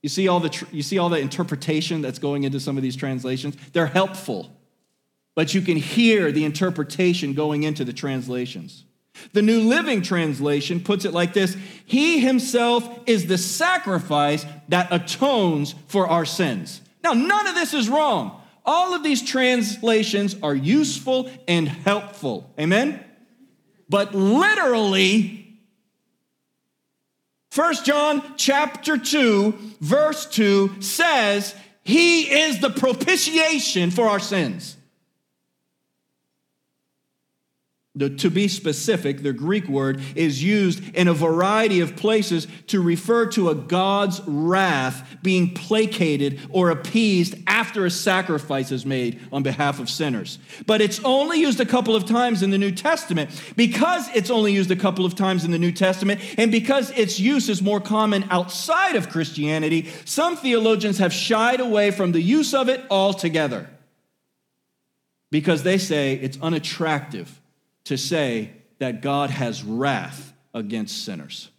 You 0.01 0.09
see 0.09 0.27
all 0.27 0.39
the, 0.39 0.65
you 0.71 0.81
see 0.81 0.97
all 0.97 1.09
the 1.09 1.19
interpretation 1.19 2.01
that's 2.01 2.19
going 2.19 2.43
into 2.43 2.59
some 2.59 2.77
of 2.77 2.83
these 2.83 2.95
translations? 2.95 3.57
They're 3.73 3.85
helpful 3.85 4.55
but 5.39 5.53
you 5.53 5.61
can 5.61 5.77
hear 5.77 6.33
the 6.33 6.43
interpretation 6.43 7.31
going 7.31 7.63
into 7.63 7.85
the 7.85 7.93
translations. 7.93 8.83
The 9.33 9.41
New 9.41 9.61
Living 9.61 10.01
Translation 10.01 10.79
puts 10.81 11.05
it 11.05 11.13
like 11.13 11.33
this 11.33 11.55
He 11.85 12.19
himself 12.19 12.87
is 13.05 13.27
the 13.27 13.37
sacrifice 13.37 14.45
that 14.69 14.91
atones 14.91 15.75
for 15.87 16.07
our 16.07 16.25
sins. 16.25 16.81
Now, 17.03 17.13
none 17.13 17.47
of 17.47 17.55
this 17.55 17.73
is 17.73 17.89
wrong. 17.89 18.41
All 18.65 18.93
of 18.93 19.03
these 19.03 19.21
translations 19.21 20.35
are 20.43 20.55
useful 20.55 21.29
and 21.47 21.67
helpful. 21.67 22.53
Amen? 22.59 23.03
But 23.87 24.13
literally, 24.13 25.57
1 27.55 27.75
John 27.83 28.35
chapter 28.37 28.97
2, 28.97 29.57
verse 29.81 30.27
2 30.27 30.81
says, 30.81 31.55
He 31.83 32.31
is 32.31 32.59
the 32.59 32.69
propitiation 32.69 33.89
for 33.89 34.07
our 34.07 34.19
sins. 34.19 34.77
The, 37.95 38.11
to 38.17 38.29
be 38.29 38.47
specific, 38.47 39.23
the 39.23 39.33
Greek 39.33 39.67
word 39.67 39.99
is 40.13 40.43
used 40.43 40.95
in 40.95 41.07
a 41.07 41.13
variety 41.13 41.79
of 41.79 41.95
places 41.95 42.45
to 42.67 42.81
refer 42.81 43.25
to 43.31 43.49
a 43.49 43.55
God's 43.55 44.21
wrath 44.27 45.17
being 45.23 45.55
placated 45.55 46.39
or 46.51 46.69
appeased 46.69 47.35
after 47.47 47.87
a 47.87 47.91
sacrifice 47.91 48.71
is 48.71 48.85
made 48.85 49.19
on 49.31 49.41
behalf 49.41 49.79
of 49.79 49.89
sinners. 49.89 50.37
But 50.67 50.81
it's 50.81 51.03
only 51.03 51.39
used 51.39 51.59
a 51.59 51.65
couple 51.65 51.95
of 51.95 52.05
times 52.05 52.43
in 52.43 52.51
the 52.51 52.59
New 52.59 52.71
Testament. 52.71 53.31
Because 53.55 54.07
it's 54.13 54.29
only 54.29 54.53
used 54.53 54.69
a 54.69 54.75
couple 54.75 55.03
of 55.03 55.15
times 55.15 55.43
in 55.43 55.49
the 55.49 55.57
New 55.57 55.71
Testament, 55.71 56.21
and 56.37 56.51
because 56.51 56.91
its 56.91 57.19
use 57.19 57.49
is 57.49 57.59
more 57.59 57.81
common 57.81 58.23
outside 58.29 58.97
of 58.97 59.09
Christianity, 59.09 59.89
some 60.05 60.37
theologians 60.37 60.99
have 60.99 61.11
shied 61.11 61.59
away 61.59 61.89
from 61.89 62.11
the 62.11 62.21
use 62.21 62.53
of 62.53 62.69
it 62.69 62.85
altogether 62.91 63.67
because 65.31 65.63
they 65.63 65.79
say 65.79 66.13
it's 66.13 66.39
unattractive 66.39 67.38
to 67.89 67.97
say 67.97 68.51
that 68.77 69.01
God 69.01 69.31
has 69.31 69.63
wrath 69.63 70.31
against 70.53 71.05
sinners. 71.05 71.49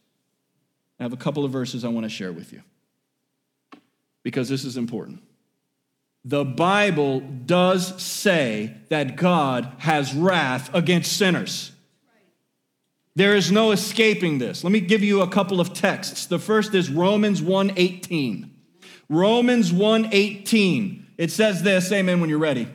I 1.01 1.03
have 1.03 1.13
a 1.13 1.17
couple 1.17 1.45
of 1.45 1.51
verses 1.51 1.85
I 1.85 1.89
want 1.89 2.05
to 2.05 2.09
share 2.09 2.33
with 2.33 2.53
you 2.53 2.63
because 4.23 4.49
this 4.49 4.65
is 4.65 4.77
important. 4.77 5.25
The 6.25 6.45
Bible 6.45 7.19
does 7.19 8.01
say 8.01 8.77
that 8.91 9.17
God 9.17 9.73
has 9.79 10.15
wrath 10.15 10.73
against 10.73 11.17
sinners. 11.17 11.73
There 13.17 13.35
is 13.35 13.51
no 13.51 13.73
escaping 13.73 14.39
this. 14.39 14.63
Let 14.63 14.73
me 14.73 14.79
give 14.79 15.03
you 15.03 15.23
a 15.23 15.29
couple 15.29 15.61
of 15.61 15.75
texts. 15.75 16.27
The 16.27 16.39
first 16.39 16.77
is 16.77 16.91
Romans 16.91 17.43
1:18. 17.43 18.51
Romans 19.09 19.73
1:18. 19.73 21.07
It 21.19 21.33
says 21.33 21.65
this, 21.65 21.91
amen 21.91 22.21
when 22.21 22.31
you're 22.31 22.39
ready. 22.39 22.69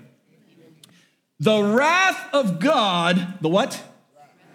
The 1.39 1.61
wrath 1.61 2.33
of 2.33 2.59
God, 2.59 3.39
the 3.41 3.49
what? 3.49 3.81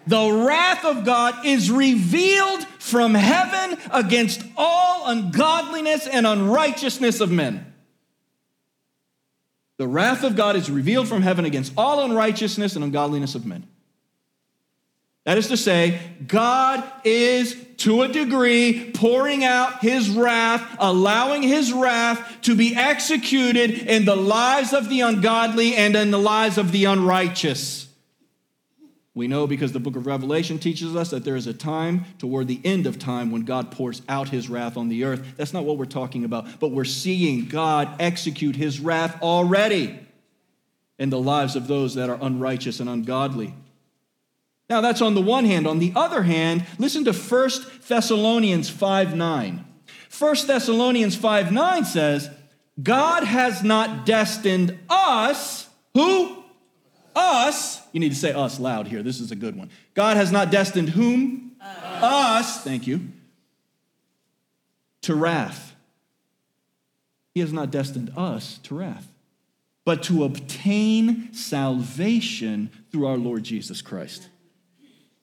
The 0.07 0.31
wrath 0.31 0.83
of 0.83 1.05
God 1.05 1.45
is 1.45 1.69
revealed 1.69 2.63
from 2.79 3.13
heaven 3.13 3.77
against 3.91 4.41
all 4.57 5.07
ungodliness 5.07 6.07
and 6.07 6.25
unrighteousness 6.25 7.21
of 7.21 7.31
men. 7.31 7.71
The 9.77 9.87
wrath 9.87 10.23
of 10.23 10.35
God 10.35 10.55
is 10.55 10.69
revealed 10.69 11.07
from 11.07 11.21
heaven 11.21 11.45
against 11.45 11.73
all 11.77 12.03
unrighteousness 12.03 12.75
and 12.75 12.83
ungodliness 12.83 13.35
of 13.35 13.45
men. 13.45 13.67
That 15.23 15.37
is 15.37 15.49
to 15.49 15.57
say, 15.57 15.99
God 16.25 16.83
is 17.03 17.55
to 17.77 18.01
a 18.01 18.07
degree 18.07 18.91
pouring 18.93 19.43
out 19.43 19.81
his 19.81 20.09
wrath, 20.09 20.75
allowing 20.79 21.43
his 21.43 21.71
wrath 21.71 22.41
to 22.41 22.55
be 22.55 22.75
executed 22.75 23.71
in 23.71 24.05
the 24.05 24.15
lives 24.15 24.73
of 24.73 24.89
the 24.89 25.01
ungodly 25.01 25.75
and 25.75 25.95
in 25.95 26.11
the 26.11 26.19
lives 26.19 26.57
of 26.57 26.71
the 26.71 26.85
unrighteous. 26.85 27.87
We 29.13 29.27
know 29.27 29.45
because 29.45 29.73
the 29.73 29.79
book 29.79 29.95
of 29.95 30.07
Revelation 30.07 30.57
teaches 30.57 30.95
us 30.95 31.09
that 31.09 31.25
there 31.25 31.35
is 31.35 31.45
a 31.45 31.53
time 31.53 32.05
toward 32.17 32.47
the 32.47 32.61
end 32.63 32.87
of 32.87 32.97
time 32.97 33.29
when 33.29 33.41
God 33.41 33.69
pours 33.71 34.01
out 34.07 34.29
his 34.29 34.49
wrath 34.49 34.77
on 34.77 34.87
the 34.87 35.03
earth. 35.03 35.35
That's 35.35 35.53
not 35.53 35.65
what 35.65 35.77
we're 35.77 35.85
talking 35.85 36.23
about, 36.23 36.59
but 36.59 36.71
we're 36.71 36.85
seeing 36.85 37.45
God 37.45 37.89
execute 37.99 38.55
his 38.55 38.79
wrath 38.79 39.21
already 39.21 39.99
in 40.97 41.09
the 41.09 41.19
lives 41.19 41.55
of 41.55 41.67
those 41.67 41.95
that 41.95 42.09
are 42.09 42.17
unrighteous 42.21 42.79
and 42.79 42.89
ungodly. 42.89 43.53
Now, 44.71 44.79
that's 44.79 45.01
on 45.01 45.15
the 45.15 45.21
one 45.21 45.43
hand. 45.43 45.67
On 45.67 45.79
the 45.79 45.91
other 45.97 46.23
hand, 46.23 46.65
listen 46.79 47.03
to 47.03 47.11
1 47.11 47.49
Thessalonians 47.89 48.69
5 48.69 49.17
9. 49.17 49.65
1 50.17 50.35
Thessalonians 50.47 51.13
5 51.13 51.51
9 51.51 51.83
says, 51.83 52.29
God 52.81 53.25
has 53.25 53.63
not 53.65 54.05
destined 54.05 54.79
us, 54.89 55.67
who? 55.93 56.45
Us. 57.13 57.81
You 57.91 57.99
need 57.99 58.13
to 58.13 58.15
say 58.15 58.31
us 58.31 58.61
loud 58.61 58.87
here. 58.87 59.03
This 59.03 59.19
is 59.19 59.29
a 59.29 59.35
good 59.35 59.57
one. 59.57 59.69
God 59.93 60.15
has 60.15 60.31
not 60.31 60.51
destined 60.51 60.87
whom? 60.87 61.51
Us. 61.59 62.03
us 62.03 62.63
thank 62.63 62.87
you. 62.87 63.09
To 65.01 65.15
wrath. 65.15 65.75
He 67.33 67.41
has 67.41 67.51
not 67.51 67.71
destined 67.71 68.13
us 68.15 68.57
to 68.59 68.75
wrath, 68.75 69.11
but 69.83 70.01
to 70.03 70.23
obtain 70.23 71.33
salvation 71.33 72.69
through 72.89 73.07
our 73.07 73.17
Lord 73.17 73.43
Jesus 73.43 73.81
Christ. 73.81 74.29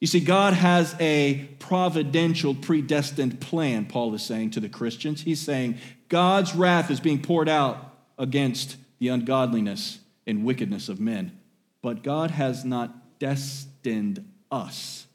You 0.01 0.07
see, 0.07 0.21
God 0.21 0.55
has 0.55 0.95
a 1.01 1.49
providential, 1.59 2.55
predestined 2.55 3.41
plan, 3.41 3.87
Paul 3.87 4.15
is 4.15 4.23
saying 4.23 4.51
to 4.53 4.61
the 4.61 4.69
Christians. 4.69 5.23
He's 5.23 5.41
saying 5.41 5.79
God's 6.09 6.55
wrath 6.55 6.91
is 6.91 7.01
being 7.01 7.21
poured 7.21 7.49
out 7.49 7.97
against 8.17 8.77
the 9.01 9.09
ungodliness 9.09 9.99
and 10.27 10.45
wickedness 10.45 10.89
of 10.89 11.01
men. 11.01 11.39
But 11.83 12.03
God 12.03 12.31
has 12.31 12.65
not 12.65 13.19
destined 13.19 14.25
us 14.51 15.07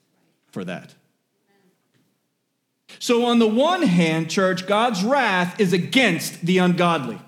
for 0.52 0.64
that. 0.66 0.94
So, 3.00 3.26
on 3.26 3.40
the 3.40 3.48
one 3.48 3.82
hand, 3.82 4.30
church, 4.30 4.68
God's 4.68 5.04
wrath 5.04 5.60
is 5.60 5.74
against 5.74 6.46
the 6.46 6.60
ungodly. 6.60 7.20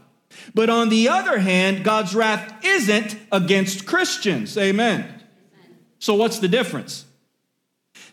But 0.54 0.70
on 0.70 0.90
the 0.90 1.10
other 1.10 1.40
hand, 1.40 1.84
God's 1.84 2.14
wrath 2.14 2.64
isn't 2.64 3.18
against 3.32 3.86
Christians. 3.86 4.58
Amen. 4.58 5.24
So, 6.00 6.14
what's 6.14 6.40
the 6.40 6.48
difference? 6.48 7.05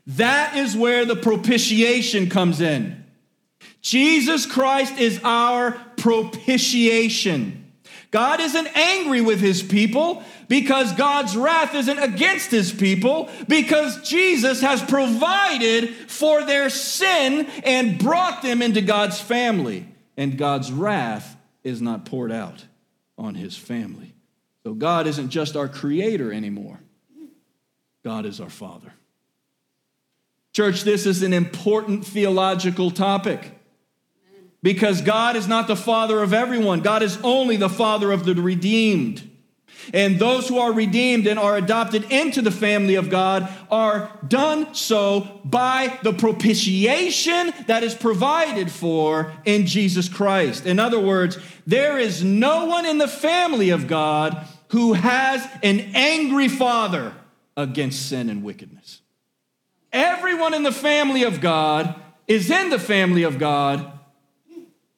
That 0.06 0.56
is 0.56 0.76
where 0.76 1.04
the 1.04 1.16
propitiation 1.16 2.28
comes 2.28 2.60
in. 2.60 3.04
Jesus 3.80 4.46
Christ 4.46 4.98
is 4.98 5.20
our 5.22 5.72
propitiation. 5.96 7.58
God 8.10 8.40
isn't 8.40 8.76
angry 8.76 9.22
with 9.22 9.40
his 9.40 9.62
people 9.62 10.22
because 10.46 10.92
God's 10.92 11.34
wrath 11.34 11.74
isn't 11.74 11.98
against 11.98 12.50
his 12.50 12.70
people 12.70 13.30
because 13.48 14.06
Jesus 14.06 14.60
has 14.60 14.82
provided 14.82 15.88
for 16.10 16.44
their 16.44 16.68
sin 16.68 17.46
and 17.64 17.98
brought 17.98 18.42
them 18.42 18.60
into 18.60 18.82
God's 18.82 19.18
family. 19.18 19.88
And 20.16 20.36
God's 20.36 20.70
wrath 20.70 21.36
is 21.64 21.80
not 21.80 22.04
poured 22.04 22.30
out 22.30 22.66
on 23.16 23.34
his 23.34 23.56
family. 23.56 24.14
So 24.62 24.74
God 24.74 25.06
isn't 25.06 25.30
just 25.30 25.56
our 25.56 25.68
creator 25.68 26.32
anymore, 26.32 26.80
God 28.04 28.26
is 28.26 28.40
our 28.40 28.50
Father. 28.50 28.92
Church, 30.52 30.82
this 30.82 31.06
is 31.06 31.22
an 31.22 31.32
important 31.32 32.04
theological 32.06 32.90
topic 32.90 33.58
because 34.62 35.00
God 35.00 35.34
is 35.36 35.48
not 35.48 35.66
the 35.66 35.76
father 35.76 36.22
of 36.22 36.32
everyone. 36.32 36.80
God 36.80 37.02
is 37.02 37.18
only 37.22 37.56
the 37.56 37.68
father 37.68 38.12
of 38.12 38.24
the 38.24 38.34
redeemed. 38.34 39.28
And 39.92 40.18
those 40.18 40.48
who 40.48 40.58
are 40.58 40.72
redeemed 40.72 41.26
and 41.26 41.38
are 41.38 41.56
adopted 41.56 42.04
into 42.12 42.40
the 42.40 42.52
family 42.52 42.94
of 42.94 43.10
God 43.10 43.52
are 43.70 44.16
done 44.26 44.74
so 44.74 45.40
by 45.44 45.98
the 46.02 46.12
propitiation 46.12 47.52
that 47.66 47.82
is 47.82 47.94
provided 47.94 48.70
for 48.70 49.32
in 49.44 49.66
Jesus 49.66 50.08
Christ. 50.08 50.66
In 50.66 50.78
other 50.78 51.00
words, 51.00 51.38
there 51.66 51.98
is 51.98 52.22
no 52.22 52.66
one 52.66 52.86
in 52.86 52.98
the 52.98 53.08
family 53.08 53.70
of 53.70 53.88
God 53.88 54.46
who 54.68 54.92
has 54.92 55.44
an 55.62 55.80
angry 55.94 56.48
father 56.48 57.12
against 57.56 58.08
sin 58.08 58.30
and 58.30 58.44
wickedness. 58.44 59.01
Everyone 59.92 60.54
in 60.54 60.62
the 60.62 60.72
family 60.72 61.22
of 61.22 61.40
God 61.40 62.00
is 62.26 62.50
in 62.50 62.70
the 62.70 62.78
family 62.78 63.24
of 63.24 63.38
God 63.38 63.92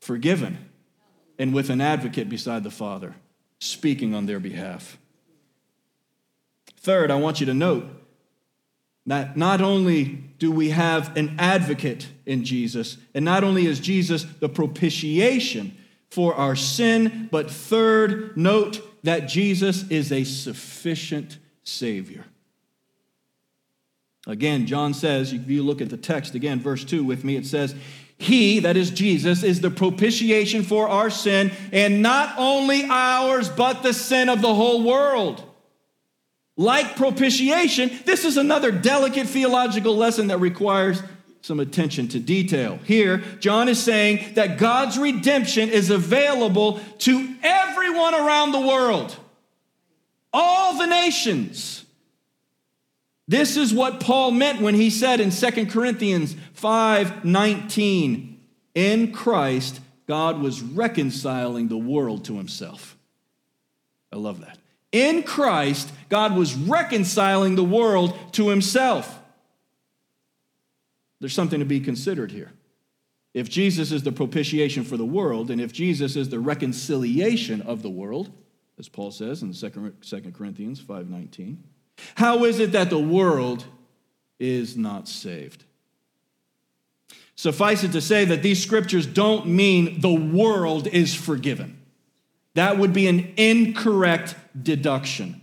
forgiven 0.01 0.59
and 1.39 1.53
with 1.53 1.71
an 1.71 1.81
advocate 1.81 2.29
beside 2.29 2.63
the 2.63 2.71
Father 2.71 3.15
speaking 3.59 4.15
on 4.15 4.27
their 4.27 4.39
behalf. 4.39 4.99
Third, 6.77 7.11
I 7.11 7.17
want 7.17 7.41
you 7.41 7.47
to 7.47 7.55
note 7.55 7.87
that 9.07 9.37
not 9.37 9.61
only 9.61 10.05
do 10.39 10.51
we 10.51 10.71
have 10.71 11.17
an 11.17 11.37
advocate 11.39 12.09
in 12.27 12.45
Jesus, 12.45 12.97
and 13.15 13.25
not 13.25 13.45
only 13.45 13.67
is 13.67 13.81
Jesus 13.81 14.25
the 14.25 14.49
propitiation 14.49 15.77
for 16.11 16.35
our 16.35 16.55
sin, 16.55 17.29
but 17.31 17.51
third, 17.51 18.37
note 18.37 18.81
that 19.03 19.27
Jesus 19.27 19.89
is 19.91 20.13
a 20.13 20.25
sufficient 20.25 21.39
Savior. 21.65 22.25
Again, 24.27 24.67
John 24.67 24.95
says, 24.95 25.33
if 25.33 25.49
you 25.49 25.63
look 25.63 25.81
at 25.81 25.91
the 25.91 25.97
text 25.97 26.35
again, 26.35 26.61
verse 26.61 26.85
2 26.85 27.05
with 27.05 27.25
me, 27.25 27.37
it 27.37 27.47
says, 27.47 27.75
He, 28.17 28.61
that 28.61 28.77
is 28.77 28.91
Jesus, 28.91 29.43
is 29.43 29.61
the 29.61 29.71
propitiation 29.71 30.63
for 30.63 30.89
our 30.89 31.11
sin, 31.11 31.53
and 31.73 32.01
not 32.01 32.35
only 32.39 32.85
ours, 32.89 33.51
but 33.51 33.83
the 33.83 33.93
sin 33.93 34.31
of 34.31 34.41
the 34.41 34.55
whole 34.55 34.83
world. 34.83 35.43
Like 36.57 36.97
propitiation, 36.97 37.91
this 38.07 38.25
is 38.25 38.37
another 38.37 38.71
delicate 38.71 39.27
theological 39.27 39.95
lesson 39.95 40.29
that 40.29 40.39
requires 40.39 41.03
some 41.43 41.61
attention 41.61 42.09
to 42.09 42.19
detail. 42.19 42.79
Here, 42.85 43.19
John 43.41 43.69
is 43.69 43.83
saying 43.83 44.35
that 44.35 44.57
God's 44.57 44.97
redemption 44.97 45.69
is 45.69 45.91
available 45.91 46.81
to 47.01 47.35
everyone 47.43 48.15
around 48.15 48.53
the 48.53 48.61
world, 48.61 49.15
all 50.33 50.79
the 50.79 50.87
nations. 50.87 51.84
This 53.27 53.57
is 53.57 53.73
what 53.73 54.01
Paul 54.01 54.33
meant 54.33 54.61
when 54.61 54.75
he 54.75 54.91
said 54.91 55.21
in 55.21 55.31
2 55.31 55.71
Corinthians 55.71 56.37
5:19, 56.53 58.37
in 58.75 59.13
Christ 59.13 59.81
God 60.07 60.41
was 60.41 60.61
reconciling 60.61 61.69
the 61.69 61.79
world 61.79 62.25
to 62.27 62.37
himself. 62.37 62.99
I 64.13 64.17
love 64.17 64.41
that. 64.41 64.59
In 64.93 65.23
Christ 65.23 65.91
God 66.09 66.37
was 66.37 66.55
reconciling 66.55 67.55
the 67.57 67.65
world 67.65 68.17
to 68.33 68.51
himself. 68.51 69.19
There's 71.21 71.33
something 71.33 71.61
to 71.61 71.65
be 71.65 71.81
considered 71.81 72.31
here. 72.31 72.53
If 73.33 73.49
Jesus 73.49 73.91
is 73.91 74.03
the 74.03 74.13
propitiation 74.13 74.85
for 74.85 74.99
the 74.99 75.05
world, 75.05 75.51
and 75.51 75.61
if 75.61 75.73
Jesus 75.73 76.15
is 76.15 76.29
the 76.29 76.39
reconciliation 76.39 77.63
of 77.63 77.83
the 77.83 77.91
world, 77.91 78.31
as 78.79 78.89
Paul 78.89 79.11
says 79.11 79.43
in 79.43 79.55
2 79.55 80.35
Corinthians 80.35 80.81
5:19, 80.81 81.57
how 82.15 82.45
is 82.45 82.59
it 82.59 82.73
that 82.73 82.91
the 82.91 82.99
world 82.99 83.65
is 84.39 84.77
not 84.77 85.09
saved? 85.09 85.65
Suffice 87.37 87.83
it 87.83 87.93
to 87.93 88.01
say 88.01 88.25
that 88.25 88.43
these 88.43 88.63
scriptures 88.63 89.07
don't 89.07 89.47
mean 89.47 90.01
the 90.01 90.15
world 90.15 90.87
is 90.87 91.15
forgiven. 91.15 91.81
That 92.55 92.79
would 92.79 92.93
be 92.93 93.09
an 93.09 93.33
incorrect 93.37 94.37
deduction. 94.61 95.41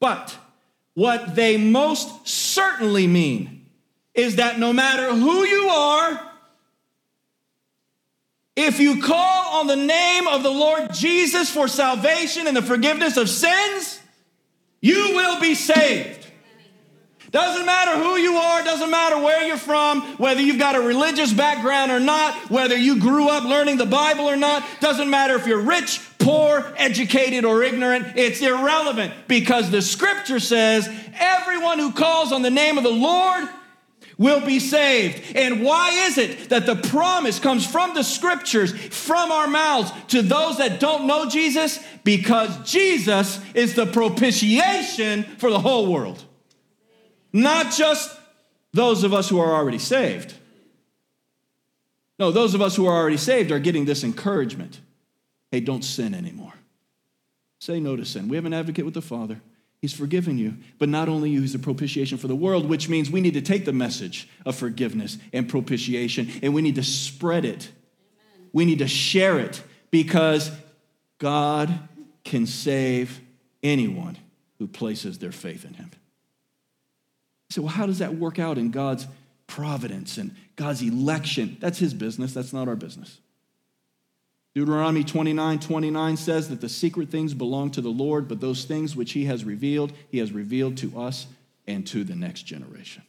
But 0.00 0.36
what 0.94 1.36
they 1.36 1.56
most 1.56 2.26
certainly 2.26 3.06
mean 3.06 3.66
is 4.14 4.36
that 4.36 4.58
no 4.58 4.72
matter 4.72 5.14
who 5.14 5.44
you 5.44 5.68
are, 5.68 6.32
if 8.56 8.80
you 8.80 9.02
call 9.02 9.60
on 9.60 9.66
the 9.66 9.76
name 9.76 10.26
of 10.26 10.42
the 10.42 10.50
Lord 10.50 10.92
Jesus 10.92 11.50
for 11.50 11.68
salvation 11.68 12.46
and 12.46 12.56
the 12.56 12.62
forgiveness 12.62 13.16
of 13.16 13.28
sins, 13.28 14.00
you 14.86 15.16
will 15.16 15.40
be 15.40 15.56
saved. 15.56 16.24
Doesn't 17.32 17.66
matter 17.66 17.98
who 17.98 18.16
you 18.16 18.36
are, 18.36 18.62
doesn't 18.62 18.90
matter 18.90 19.18
where 19.18 19.42
you're 19.42 19.56
from, 19.56 20.00
whether 20.16 20.40
you've 20.40 20.60
got 20.60 20.76
a 20.76 20.80
religious 20.80 21.32
background 21.32 21.90
or 21.90 21.98
not, 21.98 22.50
whether 22.50 22.76
you 22.76 23.00
grew 23.00 23.28
up 23.28 23.42
learning 23.42 23.78
the 23.78 23.84
Bible 23.84 24.26
or 24.26 24.36
not, 24.36 24.64
doesn't 24.80 25.10
matter 25.10 25.34
if 25.34 25.44
you're 25.44 25.60
rich, 25.60 26.00
poor, 26.18 26.72
educated, 26.76 27.44
or 27.44 27.64
ignorant, 27.64 28.06
it's 28.14 28.40
irrelevant 28.40 29.12
because 29.26 29.70
the 29.70 29.82
scripture 29.82 30.38
says 30.38 30.88
everyone 31.14 31.80
who 31.80 31.90
calls 31.92 32.30
on 32.30 32.42
the 32.42 32.50
name 32.50 32.78
of 32.78 32.84
the 32.84 32.90
Lord 32.90 33.48
will 34.18 34.44
be 34.44 34.58
saved. 34.58 35.36
And 35.36 35.62
why 35.62 36.06
is 36.06 36.18
it 36.18 36.48
that 36.48 36.66
the 36.66 36.76
promise 36.76 37.38
comes 37.38 37.66
from 37.66 37.94
the 37.94 38.02
scriptures, 38.02 38.72
from 38.72 39.30
our 39.30 39.46
mouths 39.46 39.92
to 40.08 40.22
those 40.22 40.58
that 40.58 40.80
don't 40.80 41.06
know 41.06 41.28
Jesus? 41.28 41.78
Because 42.04 42.70
Jesus 42.70 43.40
is 43.54 43.74
the 43.74 43.86
propitiation 43.86 45.24
for 45.24 45.50
the 45.50 45.60
whole 45.60 45.92
world, 45.92 46.22
not 47.32 47.72
just 47.72 48.16
those 48.72 49.04
of 49.04 49.12
us 49.12 49.28
who 49.28 49.38
are 49.38 49.54
already 49.54 49.78
saved. 49.78 50.34
No, 52.18 52.30
those 52.30 52.54
of 52.54 52.62
us 52.62 52.76
who 52.76 52.86
are 52.86 52.96
already 52.96 53.18
saved 53.18 53.52
are 53.52 53.58
getting 53.58 53.84
this 53.84 54.02
encouragement 54.04 54.80
hey, 55.52 55.60
don't 55.60 55.84
sin 55.84 56.12
anymore. 56.12 56.52
Say 57.60 57.80
no 57.80 57.96
to 57.96 58.04
sin. 58.04 58.28
We 58.28 58.36
have 58.36 58.44
an 58.44 58.52
advocate 58.52 58.84
with 58.84 58.94
the 58.94 59.02
Father. 59.02 59.40
He's 59.86 59.92
forgiven 59.92 60.36
you. 60.36 60.56
But 60.80 60.88
not 60.88 61.08
only 61.08 61.30
you, 61.30 61.42
he's 61.42 61.54
a 61.54 61.60
propitiation 61.60 62.18
for 62.18 62.26
the 62.26 62.34
world, 62.34 62.68
which 62.68 62.88
means 62.88 63.08
we 63.08 63.20
need 63.20 63.34
to 63.34 63.40
take 63.40 63.64
the 63.64 63.72
message 63.72 64.28
of 64.44 64.56
forgiveness 64.56 65.16
and 65.32 65.48
propitiation 65.48 66.28
and 66.42 66.52
we 66.52 66.60
need 66.60 66.74
to 66.74 66.82
spread 66.82 67.44
it. 67.44 67.70
Amen. 68.34 68.50
We 68.52 68.64
need 68.64 68.80
to 68.80 68.88
share 68.88 69.38
it 69.38 69.62
because 69.92 70.50
God 71.18 71.88
can 72.24 72.46
save 72.46 73.20
anyone 73.62 74.18
who 74.58 74.66
places 74.66 75.18
their 75.18 75.30
faith 75.30 75.64
in 75.64 75.74
him. 75.74 75.92
So, 77.50 77.62
well, 77.62 77.70
how 77.70 77.86
does 77.86 78.00
that 78.00 78.16
work 78.16 78.40
out 78.40 78.58
in 78.58 78.72
God's 78.72 79.06
providence 79.46 80.18
and 80.18 80.34
God's 80.56 80.82
election? 80.82 81.58
That's 81.60 81.78
his 81.78 81.94
business, 81.94 82.34
that's 82.34 82.52
not 82.52 82.66
our 82.66 82.74
business. 82.74 83.20
Deuteronomy 84.56 85.04
29 85.04 85.58
29 85.58 86.16
says 86.16 86.48
that 86.48 86.62
the 86.62 86.68
secret 86.70 87.10
things 87.10 87.34
belong 87.34 87.70
to 87.72 87.82
the 87.82 87.90
Lord, 87.90 88.26
but 88.26 88.40
those 88.40 88.64
things 88.64 88.96
which 88.96 89.12
he 89.12 89.26
has 89.26 89.44
revealed, 89.44 89.92
he 90.08 90.16
has 90.16 90.32
revealed 90.32 90.78
to 90.78 90.98
us 90.98 91.26
and 91.66 91.86
to 91.88 92.04
the 92.04 92.14
next 92.14 92.44
generation. 92.44 93.02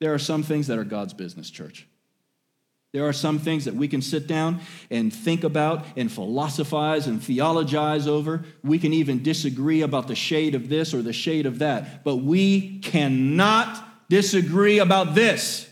There 0.00 0.14
are 0.14 0.18
some 0.18 0.42
things 0.42 0.68
that 0.68 0.78
are 0.78 0.84
God's 0.84 1.12
business, 1.12 1.50
church. 1.50 1.86
There 2.92 3.06
are 3.06 3.12
some 3.12 3.40
things 3.40 3.66
that 3.66 3.74
we 3.74 3.88
can 3.88 4.00
sit 4.00 4.26
down 4.26 4.60
and 4.90 5.12
think 5.12 5.44
about 5.44 5.84
and 5.98 6.10
philosophize 6.10 7.06
and 7.06 7.22
theologize 7.22 8.06
over. 8.06 8.42
We 8.64 8.78
can 8.78 8.94
even 8.94 9.22
disagree 9.22 9.82
about 9.82 10.08
the 10.08 10.14
shade 10.14 10.54
of 10.54 10.70
this 10.70 10.94
or 10.94 11.02
the 11.02 11.12
shade 11.12 11.44
of 11.44 11.58
that, 11.58 12.04
but 12.04 12.16
we 12.16 12.78
cannot 12.78 14.08
disagree 14.08 14.78
about 14.78 15.14
this. 15.14 15.68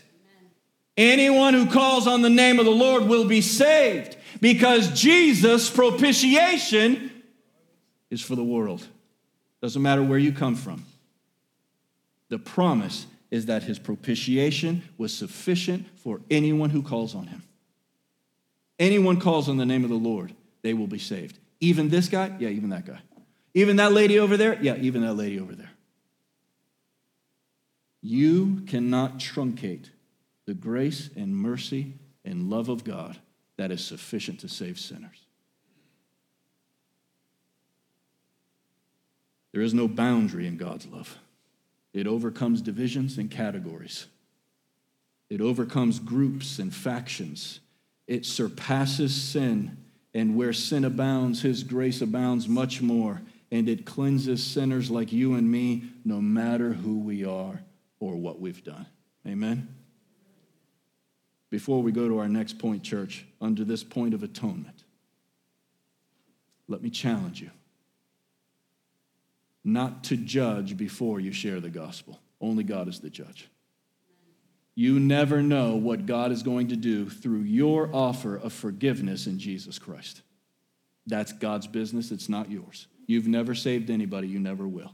Anyone 0.97 1.55
who 1.55 1.65
calls 1.65 2.05
on 2.05 2.21
the 2.21 2.29
name 2.29 2.59
of 2.59 2.65
the 2.65 2.71
Lord 2.71 3.05
will 3.05 3.25
be 3.25 3.41
saved 3.41 4.17
because 4.41 4.99
Jesus' 4.99 5.69
propitiation 5.69 7.11
is 8.09 8.21
for 8.21 8.35
the 8.35 8.43
world. 8.43 8.85
Doesn't 9.61 9.81
matter 9.81 10.03
where 10.03 10.19
you 10.19 10.33
come 10.33 10.55
from. 10.55 10.83
The 12.29 12.39
promise 12.39 13.05
is 13.29 13.45
that 13.45 13.63
his 13.63 13.77
propitiation 13.79 14.83
was 14.97 15.13
sufficient 15.13 15.87
for 15.99 16.19
anyone 16.29 16.71
who 16.71 16.81
calls 16.81 17.13
on 17.15 17.27
him. 17.27 17.43
Anyone 18.79 19.19
calls 19.19 19.47
on 19.47 19.57
the 19.57 19.65
name 19.65 19.83
of 19.83 19.89
the 19.91 19.95
Lord, 19.95 20.33
they 20.63 20.73
will 20.73 20.87
be 20.87 20.97
saved. 20.97 21.37
Even 21.59 21.89
this 21.89 22.09
guy? 22.09 22.35
Yeah, 22.39 22.49
even 22.49 22.69
that 22.69 22.85
guy. 22.85 22.99
Even 23.53 23.75
that 23.75 23.91
lady 23.91 24.17
over 24.17 24.37
there? 24.37 24.57
Yeah, 24.61 24.75
even 24.77 25.01
that 25.01 25.13
lady 25.13 25.39
over 25.39 25.53
there. 25.53 25.69
You 28.01 28.61
cannot 28.65 29.19
truncate 29.19 29.89
the 30.47 30.55
grace 30.55 31.11
and 31.15 31.35
mercy 31.35 31.93
and 32.25 32.49
love 32.49 32.69
of 32.69 32.83
God 32.83 33.17
that 33.61 33.71
is 33.71 33.85
sufficient 33.85 34.39
to 34.39 34.49
save 34.49 34.79
sinners. 34.79 35.27
There 39.51 39.61
is 39.61 39.71
no 39.71 39.87
boundary 39.87 40.47
in 40.47 40.57
God's 40.57 40.87
love. 40.87 41.19
It 41.93 42.07
overcomes 42.07 42.63
divisions 42.63 43.19
and 43.19 43.29
categories. 43.29 44.07
It 45.29 45.41
overcomes 45.41 45.99
groups 45.99 46.57
and 46.57 46.73
factions. 46.73 47.59
It 48.07 48.25
surpasses 48.25 49.13
sin. 49.13 49.77
And 50.15 50.35
where 50.35 50.53
sin 50.53 50.83
abounds, 50.83 51.43
His 51.43 51.63
grace 51.63 52.01
abounds 52.01 52.47
much 52.47 52.81
more. 52.81 53.21
And 53.51 53.69
it 53.69 53.85
cleanses 53.85 54.43
sinners 54.43 54.89
like 54.89 55.13
you 55.13 55.35
and 55.35 55.51
me, 55.51 55.83
no 56.03 56.19
matter 56.19 56.73
who 56.73 56.97
we 56.97 57.25
are 57.25 57.61
or 57.99 58.15
what 58.15 58.39
we've 58.39 58.63
done. 58.63 58.87
Amen? 59.27 59.80
Before 61.51 61.83
we 61.83 61.91
go 61.91 62.07
to 62.07 62.17
our 62.17 62.27
next 62.27 62.57
point, 62.57 62.81
church, 62.81 63.27
under 63.39 63.63
this 63.63 63.83
point 63.83 64.15
of 64.15 64.23
atonement, 64.23 64.83
let 66.67 66.81
me 66.81 66.89
challenge 66.89 67.41
you. 67.41 67.51
not 69.63 70.03
to 70.05 70.17
judge 70.17 70.77
before 70.77 71.19
you 71.19 71.31
share 71.31 71.59
the 71.59 71.69
gospel. 71.69 72.19
Only 72.39 72.63
God 72.63 72.87
is 72.87 72.99
the 72.99 73.09
judge. 73.09 73.49
You 74.73 74.99
never 74.99 75.41
know 75.43 75.75
what 75.75 76.05
God 76.05 76.31
is 76.31 76.43
going 76.43 76.69
to 76.69 76.75
do 76.75 77.09
through 77.09 77.41
your 77.41 77.89
offer 77.93 78.37
of 78.37 78.53
forgiveness 78.53 79.27
in 79.27 79.37
Jesus 79.37 79.77
Christ. 79.77 80.21
That's 81.05 81.33
God's 81.33 81.67
business, 81.67 82.11
it's 82.11 82.29
not 82.29 82.49
yours. 82.49 82.87
You've 83.05 83.27
never 83.27 83.53
saved 83.53 83.89
anybody, 83.89 84.27
you 84.27 84.39
never 84.39 84.67
will. 84.67 84.93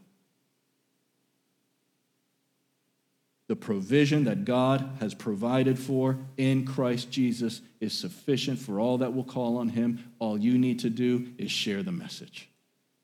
The 3.48 3.56
provision 3.56 4.26
that 4.26 4.44
God 4.44 4.98
has 5.00 5.14
provided 5.14 5.80
for 5.80 6.18
in 6.36 6.66
Christ 6.66 7.10
Jesus 7.10 7.62
is 7.80 7.94
sufficient 7.94 8.60
for 8.60 8.80
all 8.80 8.98
that 8.98 9.14
will 9.14 9.24
call 9.24 9.58
on 9.58 9.70
Him. 9.70 10.12
All 10.20 10.38
you 10.38 10.58
need 10.58 10.80
to 10.80 10.90
do 10.90 11.30
is 11.38 11.50
share 11.50 11.82
the 11.82 11.94
message, 11.94 12.50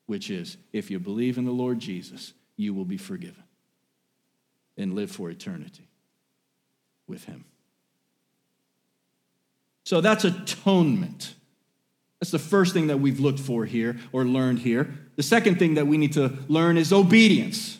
which 0.06 0.30
is 0.30 0.58
if 0.72 0.90
you 0.90 0.98
believe 0.98 1.38
in 1.38 1.46
the 1.46 1.50
Lord 1.50 1.78
Jesus, 1.78 2.34
you 2.56 2.74
will 2.74 2.84
be 2.84 2.98
forgiven 2.98 3.42
and 4.76 4.94
live 4.94 5.10
for 5.10 5.30
eternity 5.30 5.88
with 7.06 7.24
Him. 7.24 7.46
So 9.84 10.02
that's 10.02 10.24
atonement. 10.24 11.34
That's 12.20 12.30
the 12.30 12.38
first 12.38 12.74
thing 12.74 12.88
that 12.88 13.00
we've 13.00 13.20
looked 13.20 13.40
for 13.40 13.64
here 13.64 13.98
or 14.12 14.24
learned 14.24 14.58
here. 14.58 14.94
The 15.16 15.22
second 15.22 15.58
thing 15.58 15.74
that 15.74 15.86
we 15.86 15.96
need 15.96 16.14
to 16.14 16.36
learn 16.48 16.76
is 16.76 16.92
obedience. 16.92 17.78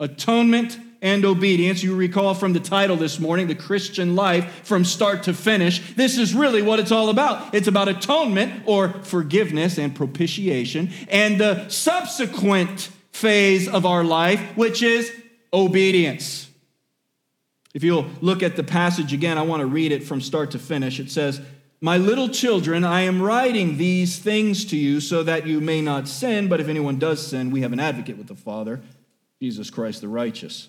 Atonement 0.00 0.78
and 1.02 1.24
obedience. 1.24 1.82
You 1.82 1.96
recall 1.96 2.32
from 2.32 2.52
the 2.52 2.60
title 2.60 2.96
this 2.96 3.18
morning, 3.18 3.48
The 3.48 3.56
Christian 3.56 4.14
Life 4.14 4.64
from 4.64 4.84
Start 4.84 5.24
to 5.24 5.34
Finish. 5.34 5.94
This 5.94 6.16
is 6.16 6.32
really 6.32 6.62
what 6.62 6.78
it's 6.78 6.92
all 6.92 7.10
about. 7.10 7.54
It's 7.54 7.66
about 7.66 7.88
atonement 7.88 8.62
or 8.64 8.90
forgiveness 9.02 9.78
and 9.78 9.94
propitiation, 9.94 10.90
and 11.08 11.38
the 11.38 11.68
subsequent 11.68 12.88
phase 13.10 13.68
of 13.68 13.84
our 13.84 14.04
life, 14.04 14.40
which 14.56 14.82
is 14.82 15.12
obedience. 15.52 16.48
If 17.74 17.82
you'll 17.82 18.06
look 18.20 18.42
at 18.42 18.56
the 18.56 18.62
passage 18.62 19.12
again, 19.12 19.38
I 19.38 19.42
want 19.42 19.60
to 19.60 19.66
read 19.66 19.92
it 19.92 20.04
from 20.04 20.20
start 20.20 20.52
to 20.52 20.58
finish. 20.58 21.00
It 21.00 21.10
says, 21.10 21.40
My 21.80 21.96
little 21.96 22.28
children, 22.28 22.84
I 22.84 23.02
am 23.02 23.20
writing 23.20 23.76
these 23.76 24.18
things 24.18 24.64
to 24.66 24.76
you 24.76 25.00
so 25.00 25.22
that 25.22 25.46
you 25.46 25.60
may 25.60 25.80
not 25.80 26.06
sin, 26.06 26.48
but 26.48 26.60
if 26.60 26.68
anyone 26.68 26.98
does 26.98 27.26
sin, 27.26 27.50
we 27.50 27.62
have 27.62 27.72
an 27.72 27.80
advocate 27.80 28.18
with 28.18 28.28
the 28.28 28.34
Father, 28.34 28.82
Jesus 29.40 29.70
Christ 29.70 30.02
the 30.02 30.08
righteous. 30.08 30.68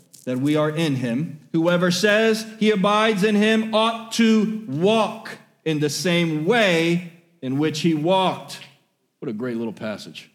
that 0.25 0.37
we 0.37 0.55
are 0.55 0.69
in 0.69 0.95
him. 0.95 1.39
Whoever 1.53 1.91
says 1.91 2.45
he 2.59 2.71
abides 2.71 3.23
in 3.23 3.35
him 3.35 3.73
ought 3.73 4.11
to 4.13 4.65
walk 4.67 5.37
in 5.65 5.79
the 5.79 5.89
same 5.89 6.45
way 6.45 7.11
in 7.41 7.57
which 7.57 7.81
he 7.81 7.93
walked. 7.93 8.59
What 9.19 9.29
a 9.29 9.33
great 9.33 9.57
little 9.57 9.73
passage. 9.73 10.29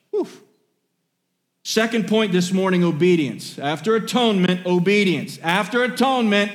Second 1.64 2.06
point 2.06 2.30
this 2.30 2.52
morning 2.52 2.84
obedience. 2.84 3.58
After 3.58 3.96
atonement, 3.96 4.64
obedience. 4.66 5.38
After 5.42 5.82
atonement, 5.82 6.52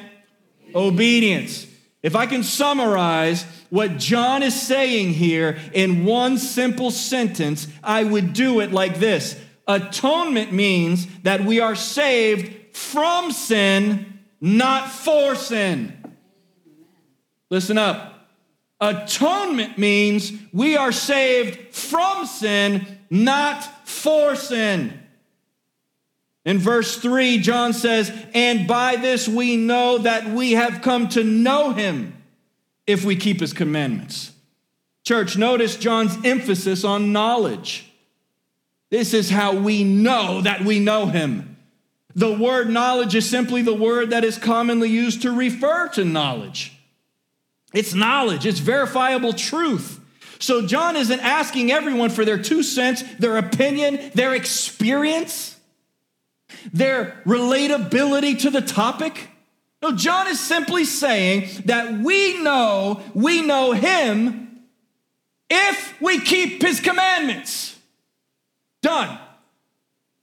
obedience. 0.74 1.68
If 2.02 2.16
I 2.16 2.26
can 2.26 2.44
summarize 2.44 3.44
what 3.70 3.98
John 3.98 4.42
is 4.42 4.60
saying 4.60 5.14
here 5.14 5.60
in 5.74 6.06
one 6.06 6.38
simple 6.38 6.92
sentence, 6.92 7.68
I 7.84 8.04
would 8.04 8.32
do 8.34 8.62
it 8.62 8.72
like 8.72 9.00
this 9.00 9.38
Atonement 9.68 10.52
means 10.52 11.08
that 11.24 11.46
we 11.46 11.60
are 11.60 11.76
saved 11.76 12.54
from 12.74 13.32
sin, 13.32 14.20
not 14.40 14.90
for 14.90 15.36
sin. 15.36 15.98
Listen 17.50 17.78
up. 17.78 18.30
Atonement 18.80 19.78
means 19.78 20.32
we 20.52 20.76
are 20.76 20.92
saved 20.92 21.76
from 21.76 22.26
sin, 22.26 23.00
not 23.10 23.64
for 23.88 24.36
sin. 24.36 24.98
In 26.44 26.58
verse 26.58 26.98
3, 26.98 27.38
John 27.40 27.74
says, 27.74 28.12
And 28.34 28.68
by 28.68 28.96
this 28.96 29.28
we 29.28 29.56
know 29.56 30.00
that 30.00 30.28
we 30.28 30.54
have 30.54 30.82
come 30.82 31.08
to 31.10 31.24
know 31.24 31.74
him 31.74 32.16
if 32.88 33.06
we 33.06 33.16
keep 33.16 33.40
his 33.40 33.54
commandments. 33.54 34.32
Church, 35.04 35.38
notice 35.38 35.78
John's 35.78 36.18
emphasis 36.26 36.84
on 36.84 37.12
knowledge. 37.12 37.92
This 38.90 39.14
is 39.14 39.30
how 39.30 39.56
we 39.56 39.84
know 39.84 40.42
that 40.42 40.64
we 40.64 40.80
know 40.80 41.06
him. 41.06 41.51
The 42.16 42.34
word 42.34 42.70
knowledge 42.70 43.16
is 43.16 43.30
simply 43.30 43.62
the 43.62 43.74
word 43.74 44.10
that 44.10 44.24
is 44.24 44.38
commonly 44.38 44.90
used 44.90 45.22
to 45.22 45.32
refer 45.32 45.88
to 45.90 46.04
knowledge. 46.04 46.78
It's 47.74 47.94
knowledge, 47.94 48.46
it's 48.46 48.60
verifiable 48.60 49.34
truth. 49.34 50.00
So 50.40 50.66
John 50.66 50.96
isn't 50.96 51.20
asking 51.20 51.72
everyone 51.72 52.10
for 52.10 52.26
their 52.26 52.42
two 52.42 52.64
cents, 52.64 53.04
their 53.20 53.38
opinion, 53.38 54.12
their 54.16 54.34
experience, 54.34 55.56
their 56.74 57.22
relatability 57.26 58.40
to 58.40 58.50
the 58.50 58.62
topic. 58.62 59.30
No, 59.82 59.96
John 59.96 60.28
is 60.28 60.40
simply 60.40 60.86
saying 60.86 61.64
that 61.66 62.00
we 62.00 62.42
know 62.42 63.02
we 63.14 63.42
know 63.42 63.72
him 63.72 64.64
if 65.50 66.02
we 66.02 66.20
keep 66.20 66.62
his 66.62 66.80
commandments. 66.80 67.80
Done. 68.82 69.20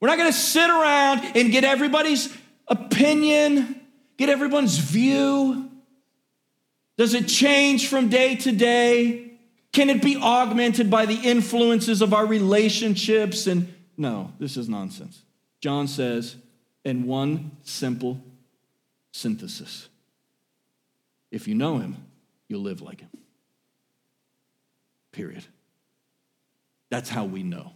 We're 0.01 0.09
not 0.09 0.19
going 0.19 0.31
to 0.31 0.39
sit 0.39 0.69
around 0.69 1.37
and 1.37 1.51
get 1.51 1.65
everybody's 1.65 2.35
opinion, 2.69 3.81
get 4.17 4.29
everyone's 4.29 4.79
view. 4.79 5.71
Does 6.97 7.15
it 7.15 7.29
change 7.29 7.89
from 7.89 8.09
day 8.09 8.37
to 8.37 8.53
day? 8.53 9.33
Can 9.73 9.91
it 9.91 10.03
be 10.03 10.17
augmented 10.17 10.91
by 10.91 11.07
the 11.07 11.15
influences 11.15 12.03
of 12.03 12.15
our 12.15 12.27
relationships? 12.27 13.47
And 13.47 13.73
no, 13.97 14.33
this 14.39 14.57
is 14.57 14.69
nonsense. 14.69 15.23
John 15.61 15.89
says 15.89 16.37
in 16.85 17.07
one 17.07 17.53
simple 17.63 18.21
synthesis 19.13 19.89
if 21.31 21.47
you 21.47 21.55
know 21.55 21.79
him, 21.79 21.97
you'll 22.49 22.63
live 22.63 22.81
like 22.81 23.01
him. 23.01 23.11
Period. 25.13 25.45
That's 26.91 27.11
how 27.11 27.25
we 27.25 27.43
know. 27.43 27.73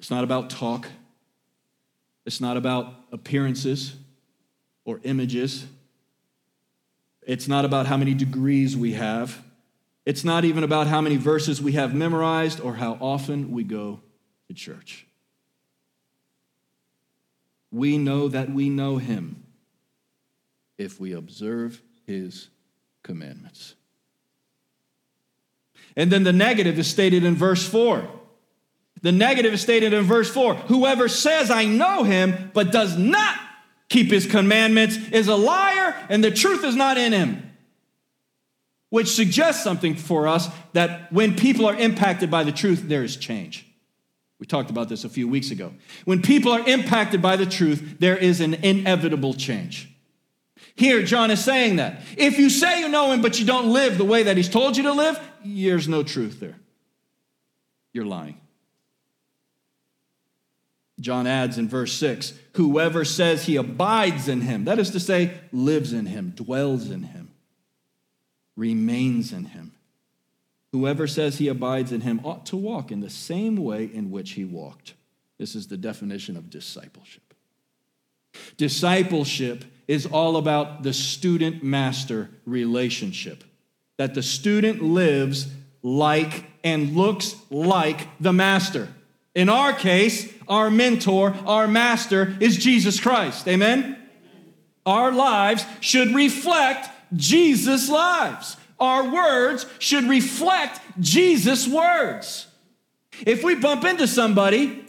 It's 0.00 0.10
not 0.10 0.24
about 0.24 0.48
talk. 0.48 0.88
It's 2.24 2.40
not 2.40 2.56
about 2.56 2.94
appearances 3.12 3.94
or 4.86 4.98
images. 5.04 5.66
It's 7.20 7.46
not 7.46 7.66
about 7.66 7.84
how 7.84 7.98
many 7.98 8.14
degrees 8.14 8.78
we 8.78 8.94
have. 8.94 9.44
It's 10.06 10.24
not 10.24 10.46
even 10.46 10.64
about 10.64 10.86
how 10.86 11.02
many 11.02 11.18
verses 11.18 11.60
we 11.60 11.72
have 11.72 11.94
memorized 11.94 12.62
or 12.62 12.76
how 12.76 12.96
often 12.98 13.52
we 13.52 13.62
go 13.62 14.00
to 14.48 14.54
church. 14.54 15.06
We 17.70 17.98
know 17.98 18.28
that 18.28 18.48
we 18.48 18.70
know 18.70 18.96
him 18.96 19.44
if 20.78 20.98
we 20.98 21.12
observe 21.12 21.82
his 22.06 22.48
commandments. 23.02 23.74
And 25.94 26.10
then 26.10 26.24
the 26.24 26.32
negative 26.32 26.78
is 26.78 26.86
stated 26.88 27.22
in 27.22 27.34
verse 27.34 27.68
4. 27.68 28.19
The 29.02 29.12
negative 29.12 29.54
is 29.54 29.62
stated 29.62 29.92
in 29.92 30.04
verse 30.04 30.30
4 30.30 30.54
Whoever 30.54 31.08
says, 31.08 31.50
I 31.50 31.64
know 31.64 32.04
him, 32.04 32.50
but 32.52 32.72
does 32.72 32.96
not 32.96 33.38
keep 33.88 34.10
his 34.10 34.26
commandments 34.26 34.96
is 35.12 35.28
a 35.28 35.36
liar, 35.36 35.94
and 36.08 36.24
the 36.24 36.30
truth 36.30 36.64
is 36.64 36.76
not 36.76 36.96
in 36.96 37.12
him. 37.12 37.46
Which 38.88 39.08
suggests 39.08 39.62
something 39.62 39.94
for 39.94 40.26
us 40.26 40.48
that 40.72 41.12
when 41.12 41.36
people 41.36 41.66
are 41.66 41.76
impacted 41.76 42.30
by 42.30 42.44
the 42.44 42.52
truth, 42.52 42.84
there 42.86 43.04
is 43.04 43.16
change. 43.16 43.66
We 44.38 44.46
talked 44.46 44.70
about 44.70 44.88
this 44.88 45.04
a 45.04 45.08
few 45.08 45.28
weeks 45.28 45.50
ago. 45.50 45.74
When 46.06 46.22
people 46.22 46.50
are 46.52 46.66
impacted 46.66 47.20
by 47.20 47.36
the 47.36 47.46
truth, 47.46 47.96
there 48.00 48.16
is 48.16 48.40
an 48.40 48.54
inevitable 48.54 49.34
change. 49.34 49.88
Here, 50.74 51.02
John 51.02 51.30
is 51.30 51.44
saying 51.44 51.76
that. 51.76 52.00
If 52.16 52.38
you 52.38 52.48
say 52.48 52.80
you 52.80 52.88
know 52.88 53.12
him, 53.12 53.20
but 53.20 53.38
you 53.38 53.44
don't 53.44 53.72
live 53.72 53.98
the 53.98 54.04
way 54.04 54.22
that 54.24 54.36
he's 54.36 54.48
told 54.48 54.76
you 54.76 54.84
to 54.84 54.92
live, 54.92 55.20
there's 55.44 55.88
no 55.88 56.02
truth 56.02 56.40
there. 56.40 56.56
You're 57.92 58.06
lying. 58.06 58.40
John 61.00 61.26
adds 61.26 61.58
in 61.58 61.68
verse 61.68 61.92
6 61.94 62.34
whoever 62.54 63.04
says 63.04 63.46
he 63.46 63.56
abides 63.56 64.28
in 64.28 64.42
him, 64.42 64.64
that 64.64 64.78
is 64.78 64.90
to 64.90 65.00
say, 65.00 65.32
lives 65.52 65.92
in 65.92 66.06
him, 66.06 66.30
dwells 66.30 66.90
in 66.90 67.04
him, 67.04 67.30
remains 68.56 69.32
in 69.32 69.46
him, 69.46 69.72
Whoever 70.72 71.06
says 71.06 71.38
he 71.38 71.48
abides 71.48 71.90
in 71.90 72.02
him 72.02 72.20
ought 72.24 72.46
to 72.46 72.56
walk 72.56 72.92
in 72.92 73.00
the 73.00 73.10
same 73.10 73.56
way 73.56 73.84
in 73.84 74.10
which 74.10 74.32
he 74.32 74.44
walked. 74.44 74.94
This 75.38 75.54
is 75.54 75.66
the 75.66 75.76
definition 75.76 76.36
of 76.36 76.50
discipleship. 76.50 77.34
Discipleship 78.56 79.64
is 79.88 80.06
all 80.06 80.36
about 80.36 80.84
the 80.84 80.92
student 80.92 81.64
master 81.64 82.30
relationship, 82.46 83.42
that 83.96 84.14
the 84.14 84.22
student 84.22 84.82
lives 84.82 85.48
like 85.82 86.44
and 86.62 86.94
looks 86.94 87.34
like 87.50 88.06
the 88.20 88.32
master. 88.32 88.88
In 89.34 89.48
our 89.48 89.72
case, 89.72 90.32
our 90.48 90.70
mentor, 90.70 91.34
our 91.46 91.68
master 91.68 92.36
is 92.40 92.56
Jesus 92.56 92.98
Christ. 92.98 93.46
Amen? 93.46 93.96
Our 94.84 95.12
lives 95.12 95.64
should 95.80 96.14
reflect 96.14 96.88
Jesus' 97.14 97.88
lives. 97.88 98.56
Our 98.78 99.12
words 99.12 99.66
should 99.78 100.04
reflect 100.04 100.80
Jesus' 100.98 101.68
words. 101.68 102.46
If 103.26 103.44
we 103.44 103.54
bump 103.54 103.84
into 103.84 104.08
somebody 104.08 104.84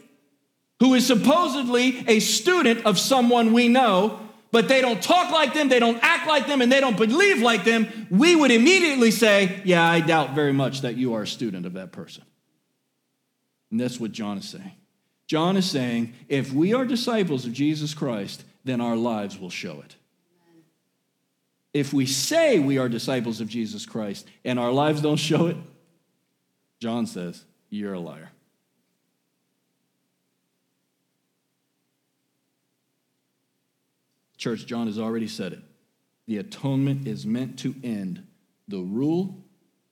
who 0.80 0.94
is 0.96 1.06
supposedly 1.06 2.04
a 2.08 2.20
student 2.20 2.86
of 2.86 2.98
someone 2.98 3.54
we 3.54 3.68
know, 3.68 4.20
but 4.52 4.68
they 4.68 4.82
don't 4.82 5.02
talk 5.02 5.32
like 5.32 5.54
them, 5.54 5.70
they 5.70 5.80
don't 5.80 6.00
act 6.02 6.28
like 6.28 6.48
them, 6.48 6.62
and 6.62 6.72
they 6.72 6.80
don't 6.80 6.98
believe 6.98 7.42
like 7.42 7.64
them, 7.64 8.08
we 8.10 8.36
would 8.36 8.52
immediately 8.52 9.12
say, 9.12 9.62
Yeah, 9.64 9.84
I 9.84 10.00
doubt 10.00 10.34
very 10.34 10.54
much 10.54 10.82
that 10.82 10.96
you 10.96 11.14
are 11.14 11.24
a 11.24 11.28
student 11.28 11.66
of 11.66 11.74
that 11.74 11.92
person. 11.92 12.24
And 13.72 13.80
that's 13.80 14.00
what 14.00 14.12
John 14.12 14.38
is 14.38 14.48
saying. 14.48 14.74
John 15.28 15.56
is 15.56 15.70
saying, 15.70 16.14
if 16.28 16.52
we 16.52 16.74
are 16.74 16.86
disciples 16.86 17.46
of 17.46 17.54
Jesus 17.54 17.94
Christ, 17.94 18.44
then 18.66 18.82
our 18.82 18.98
lives 18.98 19.40
will 19.40 19.50
show 19.50 19.80
it. 19.80 19.96
If 21.74 21.94
we 21.94 22.06
say 22.06 22.60
we 22.60 22.78
are 22.78 22.90
disciples 22.90 23.40
of 23.40 23.48
Jesus 23.48 23.86
Christ 23.86 24.28
and 24.44 24.60
our 24.60 24.72
lives 24.72 25.02
don't 25.02 25.16
show 25.16 25.48
it, 25.48 25.56
John 26.82 27.06
says, 27.08 27.46
you're 27.70 27.94
a 27.94 28.00
liar. 28.00 28.30
Church, 34.38 34.66
John 34.66 34.88
has 34.88 35.00
already 35.00 35.28
said 35.28 35.54
it. 35.54 35.62
The 36.28 36.40
atonement 36.40 37.08
is 37.08 37.26
meant 37.26 37.60
to 37.60 37.74
end 37.84 38.28
the 38.68 38.80
rule 38.80 39.46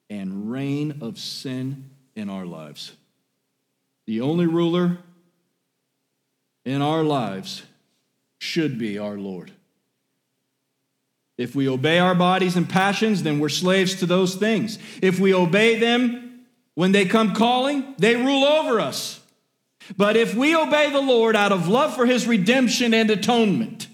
and 0.10 0.52
reign 0.52 0.98
of 1.02 1.18
sin 1.18 1.92
in 2.16 2.30
our 2.30 2.46
lives. 2.46 2.94
The 4.10 4.22
only 4.22 4.48
ruler 4.48 4.98
in 6.66 6.82
our 6.82 7.04
lives 7.04 7.62
should 8.40 8.80
be 8.80 8.98
our 8.98 9.20
Lord. 9.20 9.52
If 11.38 11.54
we 11.54 11.70
obey 11.70 12.00
our 12.00 12.16
bodies 12.16 12.56
and 12.56 12.68
passions, 12.68 13.22
then 13.22 13.38
we're 13.38 13.50
slaves 13.50 13.94
to 14.00 14.08
those 14.08 14.34
things. 14.34 14.80
If 15.04 15.20
we 15.20 15.32
obey 15.32 15.78
them 15.78 16.40
when 16.74 16.92
they 16.92 17.06
come 17.06 17.36
calling, 17.36 17.94
they 18.00 18.16
rule 18.16 18.46
over 18.46 18.80
us. 18.80 19.22
But 19.96 20.18
if 20.18 20.34
we 20.34 20.56
obey 20.56 20.90
the 20.90 21.02
Lord 21.02 21.36
out 21.36 21.52
of 21.52 21.68
love 21.68 21.96
for 21.96 22.08
his 22.08 22.26
redemption 22.26 22.96
and 22.96 23.12
atonement, 23.12 23.86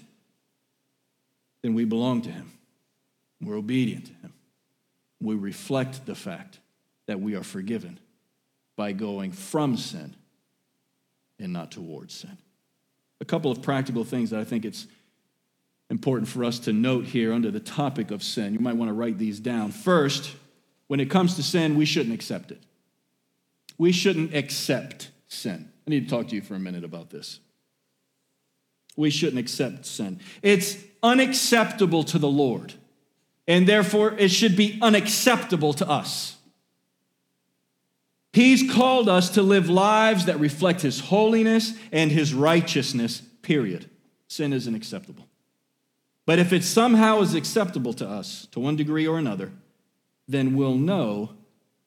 then 1.60 1.74
we 1.74 1.84
belong 1.84 2.22
to 2.22 2.30
him. 2.30 2.52
We're 3.42 3.58
obedient 3.58 4.06
to 4.06 4.12
him. 4.14 4.32
We 5.20 5.34
reflect 5.34 6.06
the 6.06 6.14
fact 6.14 6.58
that 7.04 7.20
we 7.20 7.34
are 7.34 7.44
forgiven 7.44 7.98
by 8.76 8.92
going 8.92 9.32
from 9.32 9.76
sin 9.76 10.14
and 11.38 11.52
not 11.52 11.72
towards 11.72 12.14
sin. 12.14 12.36
A 13.20 13.24
couple 13.24 13.50
of 13.50 13.62
practical 13.62 14.04
things 14.04 14.30
that 14.30 14.40
I 14.40 14.44
think 14.44 14.64
it's 14.64 14.86
important 15.90 16.28
for 16.28 16.44
us 16.44 16.58
to 16.60 16.72
note 16.72 17.06
here 17.06 17.32
under 17.32 17.50
the 17.50 17.60
topic 17.60 18.10
of 18.10 18.22
sin. 18.22 18.52
You 18.52 18.60
might 18.60 18.76
want 18.76 18.90
to 18.90 18.94
write 18.94 19.18
these 19.18 19.40
down. 19.40 19.70
First, 19.70 20.34
when 20.88 21.00
it 21.00 21.10
comes 21.10 21.36
to 21.36 21.42
sin, 21.42 21.76
we 21.76 21.84
shouldn't 21.84 22.14
accept 22.14 22.50
it. 22.50 22.62
We 23.78 23.92
shouldn't 23.92 24.34
accept 24.34 25.10
sin. 25.28 25.70
I 25.86 25.90
need 25.90 26.08
to 26.08 26.14
talk 26.14 26.28
to 26.28 26.34
you 26.34 26.42
for 26.42 26.54
a 26.54 26.58
minute 26.58 26.84
about 26.84 27.10
this. 27.10 27.40
We 28.96 29.10
shouldn't 29.10 29.38
accept 29.38 29.86
sin. 29.86 30.20
It's 30.42 30.76
unacceptable 31.02 32.02
to 32.04 32.18
the 32.18 32.28
Lord, 32.28 32.74
and 33.46 33.66
therefore 33.68 34.14
it 34.18 34.30
should 34.30 34.56
be 34.56 34.78
unacceptable 34.80 35.74
to 35.74 35.88
us. 35.88 36.35
He's 38.36 38.70
called 38.70 39.08
us 39.08 39.30
to 39.30 39.42
live 39.42 39.70
lives 39.70 40.26
that 40.26 40.38
reflect 40.38 40.82
His 40.82 41.00
holiness 41.00 41.72
and 41.90 42.12
His 42.12 42.34
righteousness, 42.34 43.22
period. 43.40 43.88
Sin 44.28 44.52
isn't 44.52 44.74
acceptable. 44.74 45.26
But 46.26 46.38
if 46.38 46.52
it 46.52 46.62
somehow 46.62 47.22
is 47.22 47.32
acceptable 47.32 47.94
to 47.94 48.06
us 48.06 48.46
to 48.50 48.60
one 48.60 48.76
degree 48.76 49.06
or 49.06 49.18
another, 49.18 49.52
then 50.28 50.54
we'll 50.54 50.74
know 50.74 51.30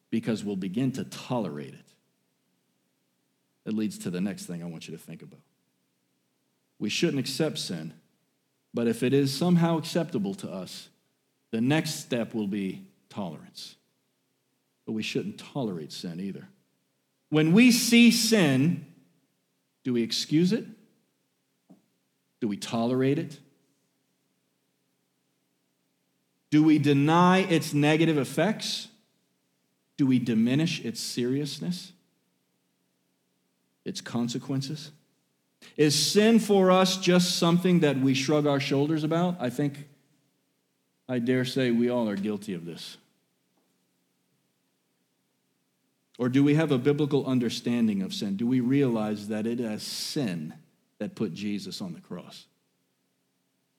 because 0.09 0.43
we'll 0.43 0.55
begin 0.55 0.91
to 0.93 1.03
tolerate 1.03 1.75
it. 1.75 1.93
That 3.65 3.75
leads 3.75 3.99
to 3.99 4.09
the 4.09 4.19
next 4.19 4.47
thing 4.47 4.63
I 4.63 4.65
want 4.65 4.88
you 4.88 4.97
to 4.97 4.99
think 4.99 5.21
about. 5.21 5.41
We 6.79 6.89
shouldn't 6.89 7.19
accept 7.19 7.59
sin, 7.59 7.93
but 8.73 8.88
if 8.88 9.03
it 9.03 9.13
is 9.13 9.31
somehow 9.31 9.77
acceptable 9.77 10.33
to 10.33 10.49
us, 10.49 10.89
the 11.51 11.62
next 11.62 11.99
step 11.99 12.33
will 12.33 12.47
be 12.47 12.88
tolerance. 13.07 13.75
But 14.89 14.93
we 14.93 15.04
shouldn't 15.04 15.38
tolerate 15.38 15.91
sin 15.91 16.19
either. 16.19 16.47
When 17.30 17.54
we 17.54 17.71
see 17.71 18.10
sin, 18.10 18.88
do 19.84 19.93
we 19.93 20.02
excuse 20.02 20.52
it? 20.52 20.65
Do 22.39 22.47
we 22.47 22.58
tolerate 22.58 23.19
it? 23.19 23.38
Do 26.49 26.63
we 26.63 26.80
deny 26.80 27.41
its 27.41 27.71
negative 27.71 28.17
effects? 28.17 28.88
Do 29.95 30.08
we 30.08 30.17
diminish 30.17 30.84
its 30.84 30.99
seriousness, 30.99 31.91
its 33.86 34.02
consequences? 34.02 34.89
Is 35.78 35.93
sin 35.93 36.39
for 36.39 36.71
us 36.71 36.97
just 36.97 37.38
something 37.38 37.82
that 37.82 37.99
we 37.99 38.15
shrug 38.15 38.47
our 38.47 38.60
shoulders 38.60 39.04
about? 39.04 39.36
I 39.39 39.52
think, 39.52 39.88
I 41.08 41.19
dare 41.19 41.45
say, 41.45 41.69
we 41.69 41.91
all 41.91 42.10
are 42.10 42.15
guilty 42.15 42.56
of 42.56 42.65
this. 42.65 42.97
Or 46.19 46.27
do 46.27 46.43
we 46.43 46.55
have 46.55 46.73
a 46.73 46.77
biblical 46.77 47.25
understanding 47.25 48.01
of 48.01 48.13
sin? 48.13 48.36
Do 48.36 48.45
we 48.45 48.60
realize 48.60 49.29
that 49.29 49.47
it 49.47 49.62
is 49.62 49.82
sin 49.82 50.53
that 50.97 51.15
put 51.15 51.34
Jesus 51.34 51.82
on 51.82 51.93
the 51.93 52.01
cross? 52.01 52.45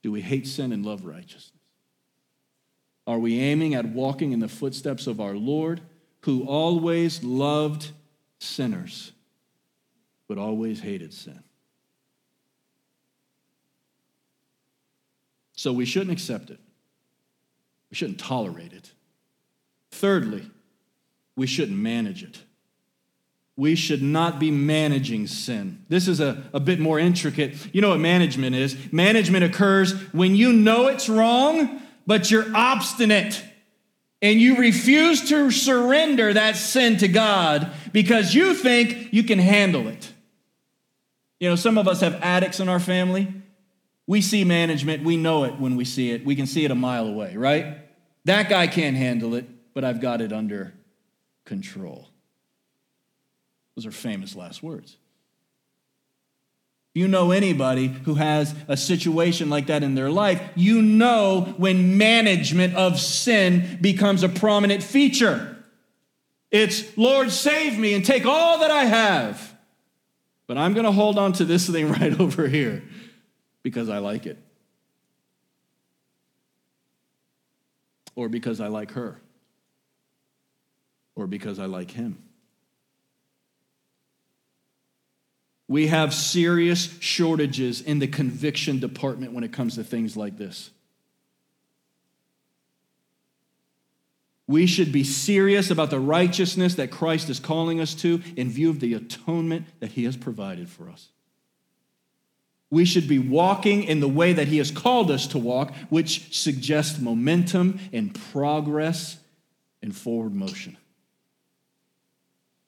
Do 0.03 0.11
we 0.11 0.23
hate 0.23 0.47
sin 0.47 0.73
and 0.73 0.85
love 0.85 1.05
righteousness? 1.05 1.53
Are 3.07 3.19
we 3.19 3.39
aiming 3.39 3.75
at 3.75 3.85
walking 3.85 4.33
in 4.33 4.41
the 4.41 4.49
footsteps 4.49 5.07
of 5.07 5.21
our 5.21 5.35
Lord, 5.35 5.83
who 6.23 6.45
always 6.45 7.23
loved 7.23 7.91
sinners, 8.39 9.13
but 10.27 10.39
always 10.39 10.81
hated 10.81 11.13
sin? 11.13 11.43
So 15.57 15.75
we 15.75 15.85
shouldn't 15.85 16.13
accept 16.13 16.49
it. 16.49 16.59
We 17.91 17.97
shouldn't 17.97 18.19
tolerate 18.19 18.73
it. 18.73 18.93
Thirdly, 19.91 20.47
we 21.41 21.47
shouldn't 21.47 21.79
manage 21.79 22.23
it. 22.23 22.39
We 23.57 23.75
should 23.75 24.03
not 24.03 24.39
be 24.39 24.51
managing 24.51 25.27
sin. 25.27 25.87
This 25.89 26.07
is 26.07 26.21
a, 26.21 26.45
a 26.53 26.61
bit 26.61 26.79
more 26.79 26.99
intricate. 26.99 27.57
You 27.75 27.81
know 27.81 27.89
what 27.89 28.01
management 28.01 28.55
is? 28.57 28.77
Management 28.93 29.45
occurs 29.45 29.95
when 30.13 30.37
you 30.37 30.53
know 30.53 30.89
it's 30.89 31.09
wrong, 31.09 31.81
but 32.07 32.31
you're 32.31 32.45
obstinate 32.55 33.43
and 34.21 34.39
you 34.39 34.59
refuse 34.59 35.31
to 35.31 35.51
surrender 35.51 36.35
that 36.35 36.57
sin 36.57 36.99
to 36.99 37.09
God 37.09 37.73
because 37.91 38.35
you 38.35 38.53
think 38.53 39.11
you 39.11 39.23
can 39.23 39.39
handle 39.39 39.89
it. 39.89 40.13
You 41.39 41.49
know, 41.49 41.57
some 41.57 41.79
of 41.79 41.89
us 41.89 42.03
have 42.03 42.17
addicts 42.17 42.61
in 42.61 42.69
our 42.69 42.81
family. 42.81 43.33
We 44.07 44.21
see 44.21 44.45
management, 44.45 45.05
we 45.05 45.17
know 45.17 45.45
it 45.45 45.59
when 45.59 45.75
we 45.77 45.87
see 45.87 46.11
it. 46.11 46.23
We 46.23 46.37
can 46.37 46.47
see 46.47 46.67
it 46.67 46.71
a 46.71 46.75
mile 46.75 47.07
away, 47.07 47.35
right? 47.35 47.79
That 48.27 48.51
guy 48.51 48.67
can't 48.67 48.95
handle 48.95 49.35
it, 49.35 49.47
but 49.73 49.85
I've 49.85 50.03
got 50.03 50.21
it 50.21 50.35
under 50.35 50.75
control. 51.45 52.09
Those 53.77 53.87
are 53.87 53.93
famous 53.93 54.37
last 54.37 54.63
words 54.63 54.97
you 56.93 57.07
know 57.07 57.31
anybody 57.31 57.87
who 57.87 58.15
has 58.15 58.55
a 58.67 58.77
situation 58.77 59.49
like 59.49 59.69
that 59.69 59.83
in 59.83 59.95
their 59.95 60.11
life, 60.11 60.43
you 60.57 60.83
know 60.83 61.55
when 61.57 61.97
management 61.97 62.75
of 62.75 62.99
sin 62.99 63.79
becomes 63.81 64.23
a 64.25 64.29
prominent 64.29 64.83
feature. 64.83 65.57
It's, 66.51 66.97
Lord, 66.99 67.31
save 67.31 67.79
me 67.79 67.95
and 67.95 68.05
take 68.05 68.27
all 68.27 68.59
that 68.59 68.73
I 68.73 68.85
have. 68.85 69.55
But 70.49 70.59
I'm 70.59 70.75
going 70.75 70.85
to 70.85 70.91
hold 70.91 71.17
on 71.17 71.33
to 71.35 71.45
this 71.45 71.69
thing 71.69 71.93
right 71.93 72.19
over 72.19 72.49
here 72.49 72.83
because 73.63 73.89
I 73.89 73.99
like 73.99 74.27
it. 74.27 74.39
Or 78.17 78.29
because 78.29 78.61
I 78.61 78.67
like 78.67 78.91
her. 78.93 79.21
Or 81.17 81.27
because 81.27 81.59
I 81.59 81.67
like 81.67 81.91
him. 81.91 82.23
We 85.69 85.87
have 85.87 86.13
serious 86.13 86.99
shortages 86.99 87.81
in 87.81 88.01
the 88.01 88.09
conviction 88.09 88.81
department 88.81 89.33
when 89.33 89.45
it 89.45 89.53
comes 89.53 89.77
to 89.77 89.85
things 89.85 90.17
like 90.17 90.37
this. 90.37 90.71
We 94.49 94.67
should 94.67 94.91
be 94.91 95.05
serious 95.05 95.71
about 95.71 95.91
the 95.91 96.01
righteousness 96.01 96.75
that 96.75 96.91
Christ 96.91 97.31
is 97.31 97.39
calling 97.39 97.81
us 97.81 97.95
to 97.95 98.21
in 98.35 98.51
view 98.51 98.69
of 98.69 98.81
the 98.81 98.95
atonement 98.95 99.67
that 99.79 99.93
he 99.93 100.03
has 100.07 100.17
provided 100.17 100.69
for 100.69 100.91
us. 100.91 101.11
We 102.69 102.85
should 102.85 103.07
be 103.07 103.21
walking 103.21 103.85
in 103.85 104.01
the 104.01 104.09
way 104.09 104.33
that 104.33 104.49
he 104.49 104.59
has 104.59 104.73
called 104.73 105.09
us 105.13 105.29
to 105.29 105.39
walk, 105.39 105.73
which 105.89 106.37
suggests 106.37 106.99
momentum 106.99 107.79
and 107.93 108.13
progress 108.33 109.19
and 109.83 109.95
forward 109.95 110.35
motion. 110.35 110.77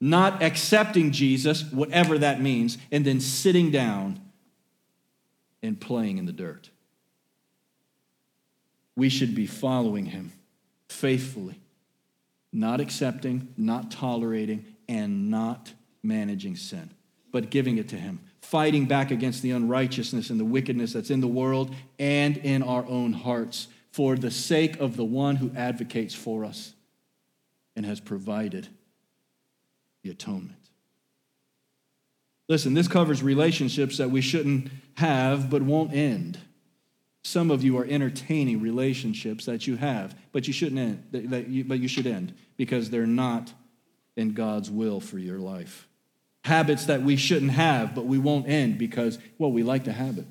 Not 0.02 0.42
accepting 0.42 1.12
Jesus, 1.12 1.62
whatever 1.70 2.18
that 2.18 2.42
means, 2.42 2.76
and 2.90 3.04
then 3.04 3.20
sitting 3.20 3.70
down 3.70 4.20
and 5.62 5.80
playing 5.80 6.18
in 6.18 6.26
the 6.26 6.32
dirt. 6.32 6.70
We 8.96 9.08
should 9.08 9.34
be 9.34 9.46
following 9.46 10.06
him 10.06 10.32
faithfully 10.88 11.62
not 12.52 12.80
accepting, 12.80 13.48
not 13.56 13.90
tolerating, 13.90 14.66
and 14.88 15.30
not 15.30 15.72
managing 16.02 16.56
sin, 16.56 16.90
but 17.30 17.50
giving 17.50 17.78
it 17.78 17.88
to 17.88 17.96
Him, 17.96 18.20
fighting 18.40 18.84
back 18.84 19.10
against 19.10 19.42
the 19.42 19.52
unrighteousness 19.52 20.28
and 20.28 20.38
the 20.38 20.44
wickedness 20.44 20.92
that's 20.92 21.10
in 21.10 21.20
the 21.20 21.28
world 21.28 21.74
and 21.98 22.36
in 22.38 22.62
our 22.62 22.84
own 22.86 23.12
hearts 23.12 23.68
for 23.90 24.16
the 24.16 24.30
sake 24.30 24.78
of 24.80 24.96
the 24.96 25.04
one 25.04 25.36
who 25.36 25.50
advocates 25.56 26.14
for 26.14 26.44
us 26.44 26.74
and 27.74 27.86
has 27.86 28.00
provided 28.00 28.68
the 30.02 30.10
atonement. 30.10 30.58
Listen, 32.48 32.74
this 32.74 32.88
covers 32.88 33.22
relationships 33.22 33.98
that 33.98 34.10
we 34.10 34.20
shouldn't 34.20 34.70
have 34.94 35.48
but 35.48 35.62
won't 35.62 35.92
end. 35.92 36.38
Some 37.22 37.50
of 37.50 37.62
you 37.62 37.78
are 37.78 37.84
entertaining 37.84 38.60
relationships 38.60 39.46
that 39.46 39.66
you 39.66 39.76
have, 39.76 40.14
but 40.32 40.46
you 40.46 40.52
shouldn't 40.52 40.80
end, 40.80 41.30
that 41.30 41.48
you, 41.48 41.64
but 41.64 41.78
you 41.78 41.88
should 41.88 42.06
end 42.06 42.34
because 42.56 42.90
they're 42.90 43.06
not 43.06 43.52
in 44.16 44.34
God's 44.34 44.70
will 44.70 45.00
for 45.00 45.18
your 45.18 45.38
life. 45.38 45.88
Habits 46.44 46.86
that 46.86 47.02
we 47.02 47.14
shouldn't 47.16 47.52
have, 47.52 47.94
but 47.94 48.04
we 48.04 48.18
won't 48.18 48.48
end 48.48 48.76
because, 48.76 49.18
well, 49.38 49.52
we 49.52 49.62
like 49.62 49.84
the 49.84 49.92
habit. 49.92 50.26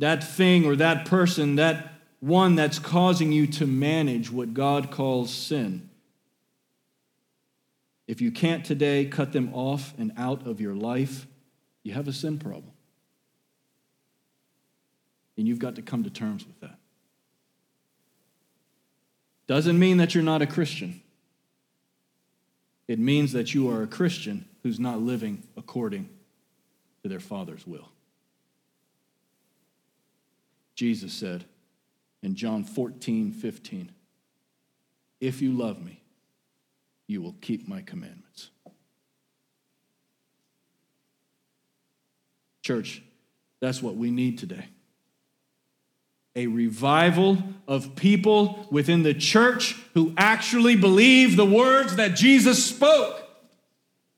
That 0.00 0.24
thing 0.24 0.64
or 0.64 0.74
that 0.76 1.06
person, 1.06 1.56
that 1.56 1.89
one 2.20 2.54
that's 2.54 2.78
causing 2.78 3.32
you 3.32 3.46
to 3.46 3.66
manage 3.66 4.30
what 4.30 4.54
God 4.54 4.90
calls 4.90 5.32
sin. 5.32 5.88
If 8.06 8.20
you 8.20 8.30
can't 8.30 8.64
today 8.64 9.06
cut 9.06 9.32
them 9.32 9.54
off 9.54 9.94
and 9.98 10.12
out 10.16 10.46
of 10.46 10.60
your 10.60 10.74
life, 10.74 11.26
you 11.82 11.94
have 11.94 12.08
a 12.08 12.12
sin 12.12 12.38
problem. 12.38 12.72
And 15.36 15.48
you've 15.48 15.58
got 15.58 15.76
to 15.76 15.82
come 15.82 16.04
to 16.04 16.10
terms 16.10 16.46
with 16.46 16.60
that. 16.60 16.78
Doesn't 19.46 19.78
mean 19.78 19.96
that 19.96 20.14
you're 20.14 20.22
not 20.22 20.42
a 20.42 20.46
Christian. 20.46 21.00
It 22.86 22.98
means 22.98 23.32
that 23.32 23.54
you 23.54 23.70
are 23.70 23.82
a 23.82 23.86
Christian 23.86 24.44
who's 24.62 24.78
not 24.78 25.00
living 25.00 25.42
according 25.56 26.08
to 27.02 27.08
their 27.08 27.20
Father's 27.20 27.66
will. 27.66 27.88
Jesus 30.74 31.12
said 31.12 31.44
in 32.22 32.34
John 32.34 32.64
14, 32.64 33.32
15, 33.32 33.90
If 35.20 35.42
you 35.42 35.52
love 35.52 35.82
me, 35.82 36.02
you 37.06 37.22
will 37.22 37.36
keep 37.40 37.66
my 37.66 37.82
commandments. 37.82 38.50
Church, 42.62 43.02
that's 43.60 43.82
what 43.82 43.96
we 43.96 44.10
need 44.10 44.38
today 44.38 44.66
a 46.36 46.46
revival 46.46 47.38
of 47.66 47.96
people 47.96 48.66
within 48.70 49.02
the 49.02 49.12
church 49.12 49.76
who 49.94 50.14
actually 50.16 50.76
believe 50.76 51.36
the 51.36 51.44
words 51.44 51.96
that 51.96 52.14
Jesus 52.14 52.64
spoke. 52.64 53.20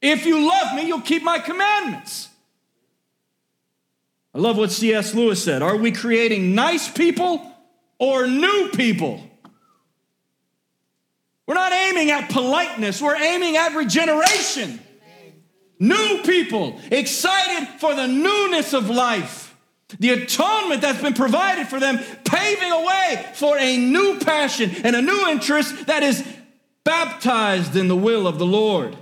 If 0.02 0.26
you 0.26 0.46
love 0.46 0.74
me, 0.74 0.86
you'll 0.86 1.00
keep 1.00 1.22
my 1.22 1.38
commandments. 1.38 2.28
I 4.34 4.38
love 4.38 4.56
what 4.56 4.72
C.S. 4.72 5.14
Lewis 5.14 5.42
said. 5.42 5.62
Are 5.62 5.76
we 5.76 5.92
creating 5.92 6.54
nice 6.54 6.90
people 6.90 7.51
or 8.02 8.26
new 8.26 8.70
people? 8.74 9.20
We're 11.46 11.54
not 11.54 11.72
aiming 11.72 12.10
at 12.10 12.30
politeness, 12.30 13.00
we're 13.00 13.16
aiming 13.16 13.56
at 13.56 13.76
regeneration. 13.76 14.80
New 15.78 16.22
people, 16.24 16.80
excited 16.90 17.68
for 17.78 17.94
the 17.94 18.08
newness 18.08 18.72
of 18.72 18.90
life. 18.90 19.56
The 20.00 20.10
atonement 20.10 20.80
that's 20.80 21.00
been 21.00 21.14
provided 21.14 21.68
for 21.68 21.78
them, 21.78 21.98
paving 22.24 22.72
a 22.72 22.84
way 22.84 23.26
for 23.34 23.56
a 23.56 23.76
new 23.76 24.18
passion 24.18 24.70
and 24.84 24.96
a 24.96 25.02
new 25.02 25.28
interest 25.28 25.86
that 25.86 26.02
is 26.02 26.26
baptized 26.82 27.76
in 27.76 27.86
the 27.86 27.96
will 27.96 28.26
of 28.26 28.38
the 28.38 28.46
Lord. 28.46 28.96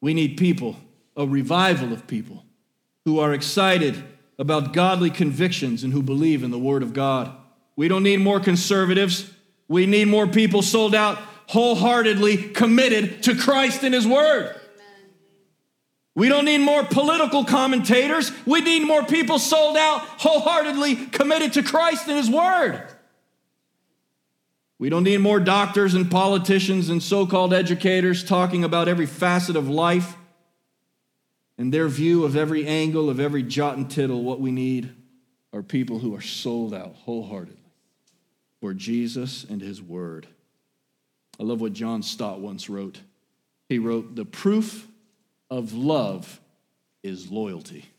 We 0.00 0.14
need 0.14 0.38
people, 0.38 0.76
a 1.16 1.26
revival 1.26 1.92
of 1.92 2.06
people 2.06 2.44
who 3.04 3.18
are 3.18 3.34
excited 3.34 4.02
about 4.38 4.72
godly 4.72 5.10
convictions 5.10 5.84
and 5.84 5.92
who 5.92 6.02
believe 6.02 6.42
in 6.42 6.50
the 6.50 6.58
Word 6.58 6.82
of 6.82 6.92
God. 6.92 7.34
We 7.76 7.88
don't 7.88 8.02
need 8.02 8.20
more 8.20 8.40
conservatives. 8.40 9.30
We 9.68 9.86
need 9.86 10.08
more 10.08 10.26
people 10.26 10.62
sold 10.62 10.94
out, 10.94 11.18
wholeheartedly 11.46 12.36
committed 12.50 13.22
to 13.24 13.36
Christ 13.36 13.82
and 13.82 13.94
His 13.94 14.06
Word. 14.06 14.54
We 16.16 16.28
don't 16.28 16.44
need 16.44 16.58
more 16.58 16.84
political 16.84 17.44
commentators. 17.44 18.30
We 18.46 18.60
need 18.60 18.86
more 18.86 19.04
people 19.04 19.38
sold 19.38 19.76
out, 19.76 20.00
wholeheartedly 20.02 21.06
committed 21.06 21.54
to 21.54 21.62
Christ 21.62 22.06
and 22.08 22.16
His 22.16 22.30
Word. 22.30 22.88
We 24.78 24.90
don't 24.90 25.04
need 25.04 25.18
more 25.18 25.40
doctors 25.40 25.94
and 25.94 26.10
politicians 26.10 26.88
and 26.88 27.02
so 27.02 27.26
called 27.26 27.54
educators 27.54 28.22
talking 28.22 28.64
about 28.64 28.88
every 28.88 29.06
facet 29.06 29.56
of 29.56 29.68
life 29.68 30.16
and 31.56 31.72
their 31.72 31.88
view 31.88 32.24
of 32.24 32.36
every 32.36 32.66
angle, 32.66 33.08
of 33.08 33.20
every 33.20 33.42
jot 33.42 33.76
and 33.76 33.90
tittle. 33.90 34.22
What 34.22 34.40
we 34.40 34.50
need 34.50 34.92
are 35.52 35.62
people 35.62 36.00
who 36.00 36.14
are 36.14 36.20
sold 36.20 36.74
out 36.74 36.94
wholeheartedly 37.04 37.58
for 38.60 38.74
Jesus 38.74 39.44
and 39.44 39.60
His 39.60 39.80
Word. 39.80 40.26
I 41.38 41.42
love 41.42 41.60
what 41.60 41.72
John 41.72 42.02
Stott 42.02 42.40
once 42.40 42.68
wrote. 42.68 43.00
He 43.68 43.78
wrote, 43.78 44.14
The 44.14 44.24
proof 44.24 44.88
of 45.50 45.72
love 45.72 46.40
is 47.02 47.30
loyalty. 47.30 47.90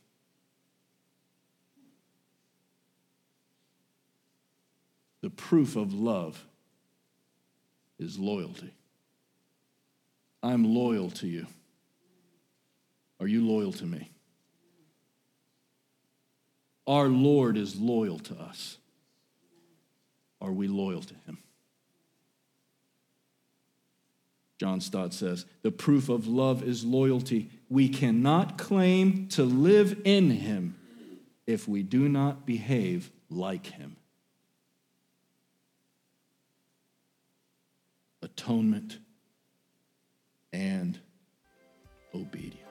The 5.21 5.29
proof 5.29 5.75
of 5.75 5.93
love 5.93 6.45
is 7.97 8.19
loyalty. 8.19 8.71
I'm 10.43 10.63
loyal 10.63 11.09
to 11.11 11.27
you. 11.27 11.47
Are 13.19 13.27
you 13.27 13.47
loyal 13.47 13.71
to 13.73 13.85
me? 13.85 14.11
Our 16.87 17.07
Lord 17.07 17.57
is 17.57 17.75
loyal 17.75 18.19
to 18.19 18.35
us. 18.35 18.77
Are 20.41 20.51
we 20.51 20.67
loyal 20.67 21.01
to 21.01 21.13
him? 21.25 21.39
John 24.57 24.79
Stott 24.79 25.13
says, 25.13 25.45
the 25.63 25.71
proof 25.71 26.07
of 26.07 26.27
love 26.27 26.63
is 26.63 26.85
loyalty. 26.85 27.49
We 27.69 27.89
cannot 27.89 28.57
claim 28.57 29.27
to 29.29 29.43
live 29.43 29.99
in 30.05 30.29
him 30.29 30.75
if 31.45 31.67
we 31.67 31.83
do 31.83 32.07
not 32.07 32.45
behave 32.45 33.11
like 33.29 33.67
him. 33.67 33.97
Atonement 38.21 38.99
and 40.53 40.99
obedience. 42.13 42.64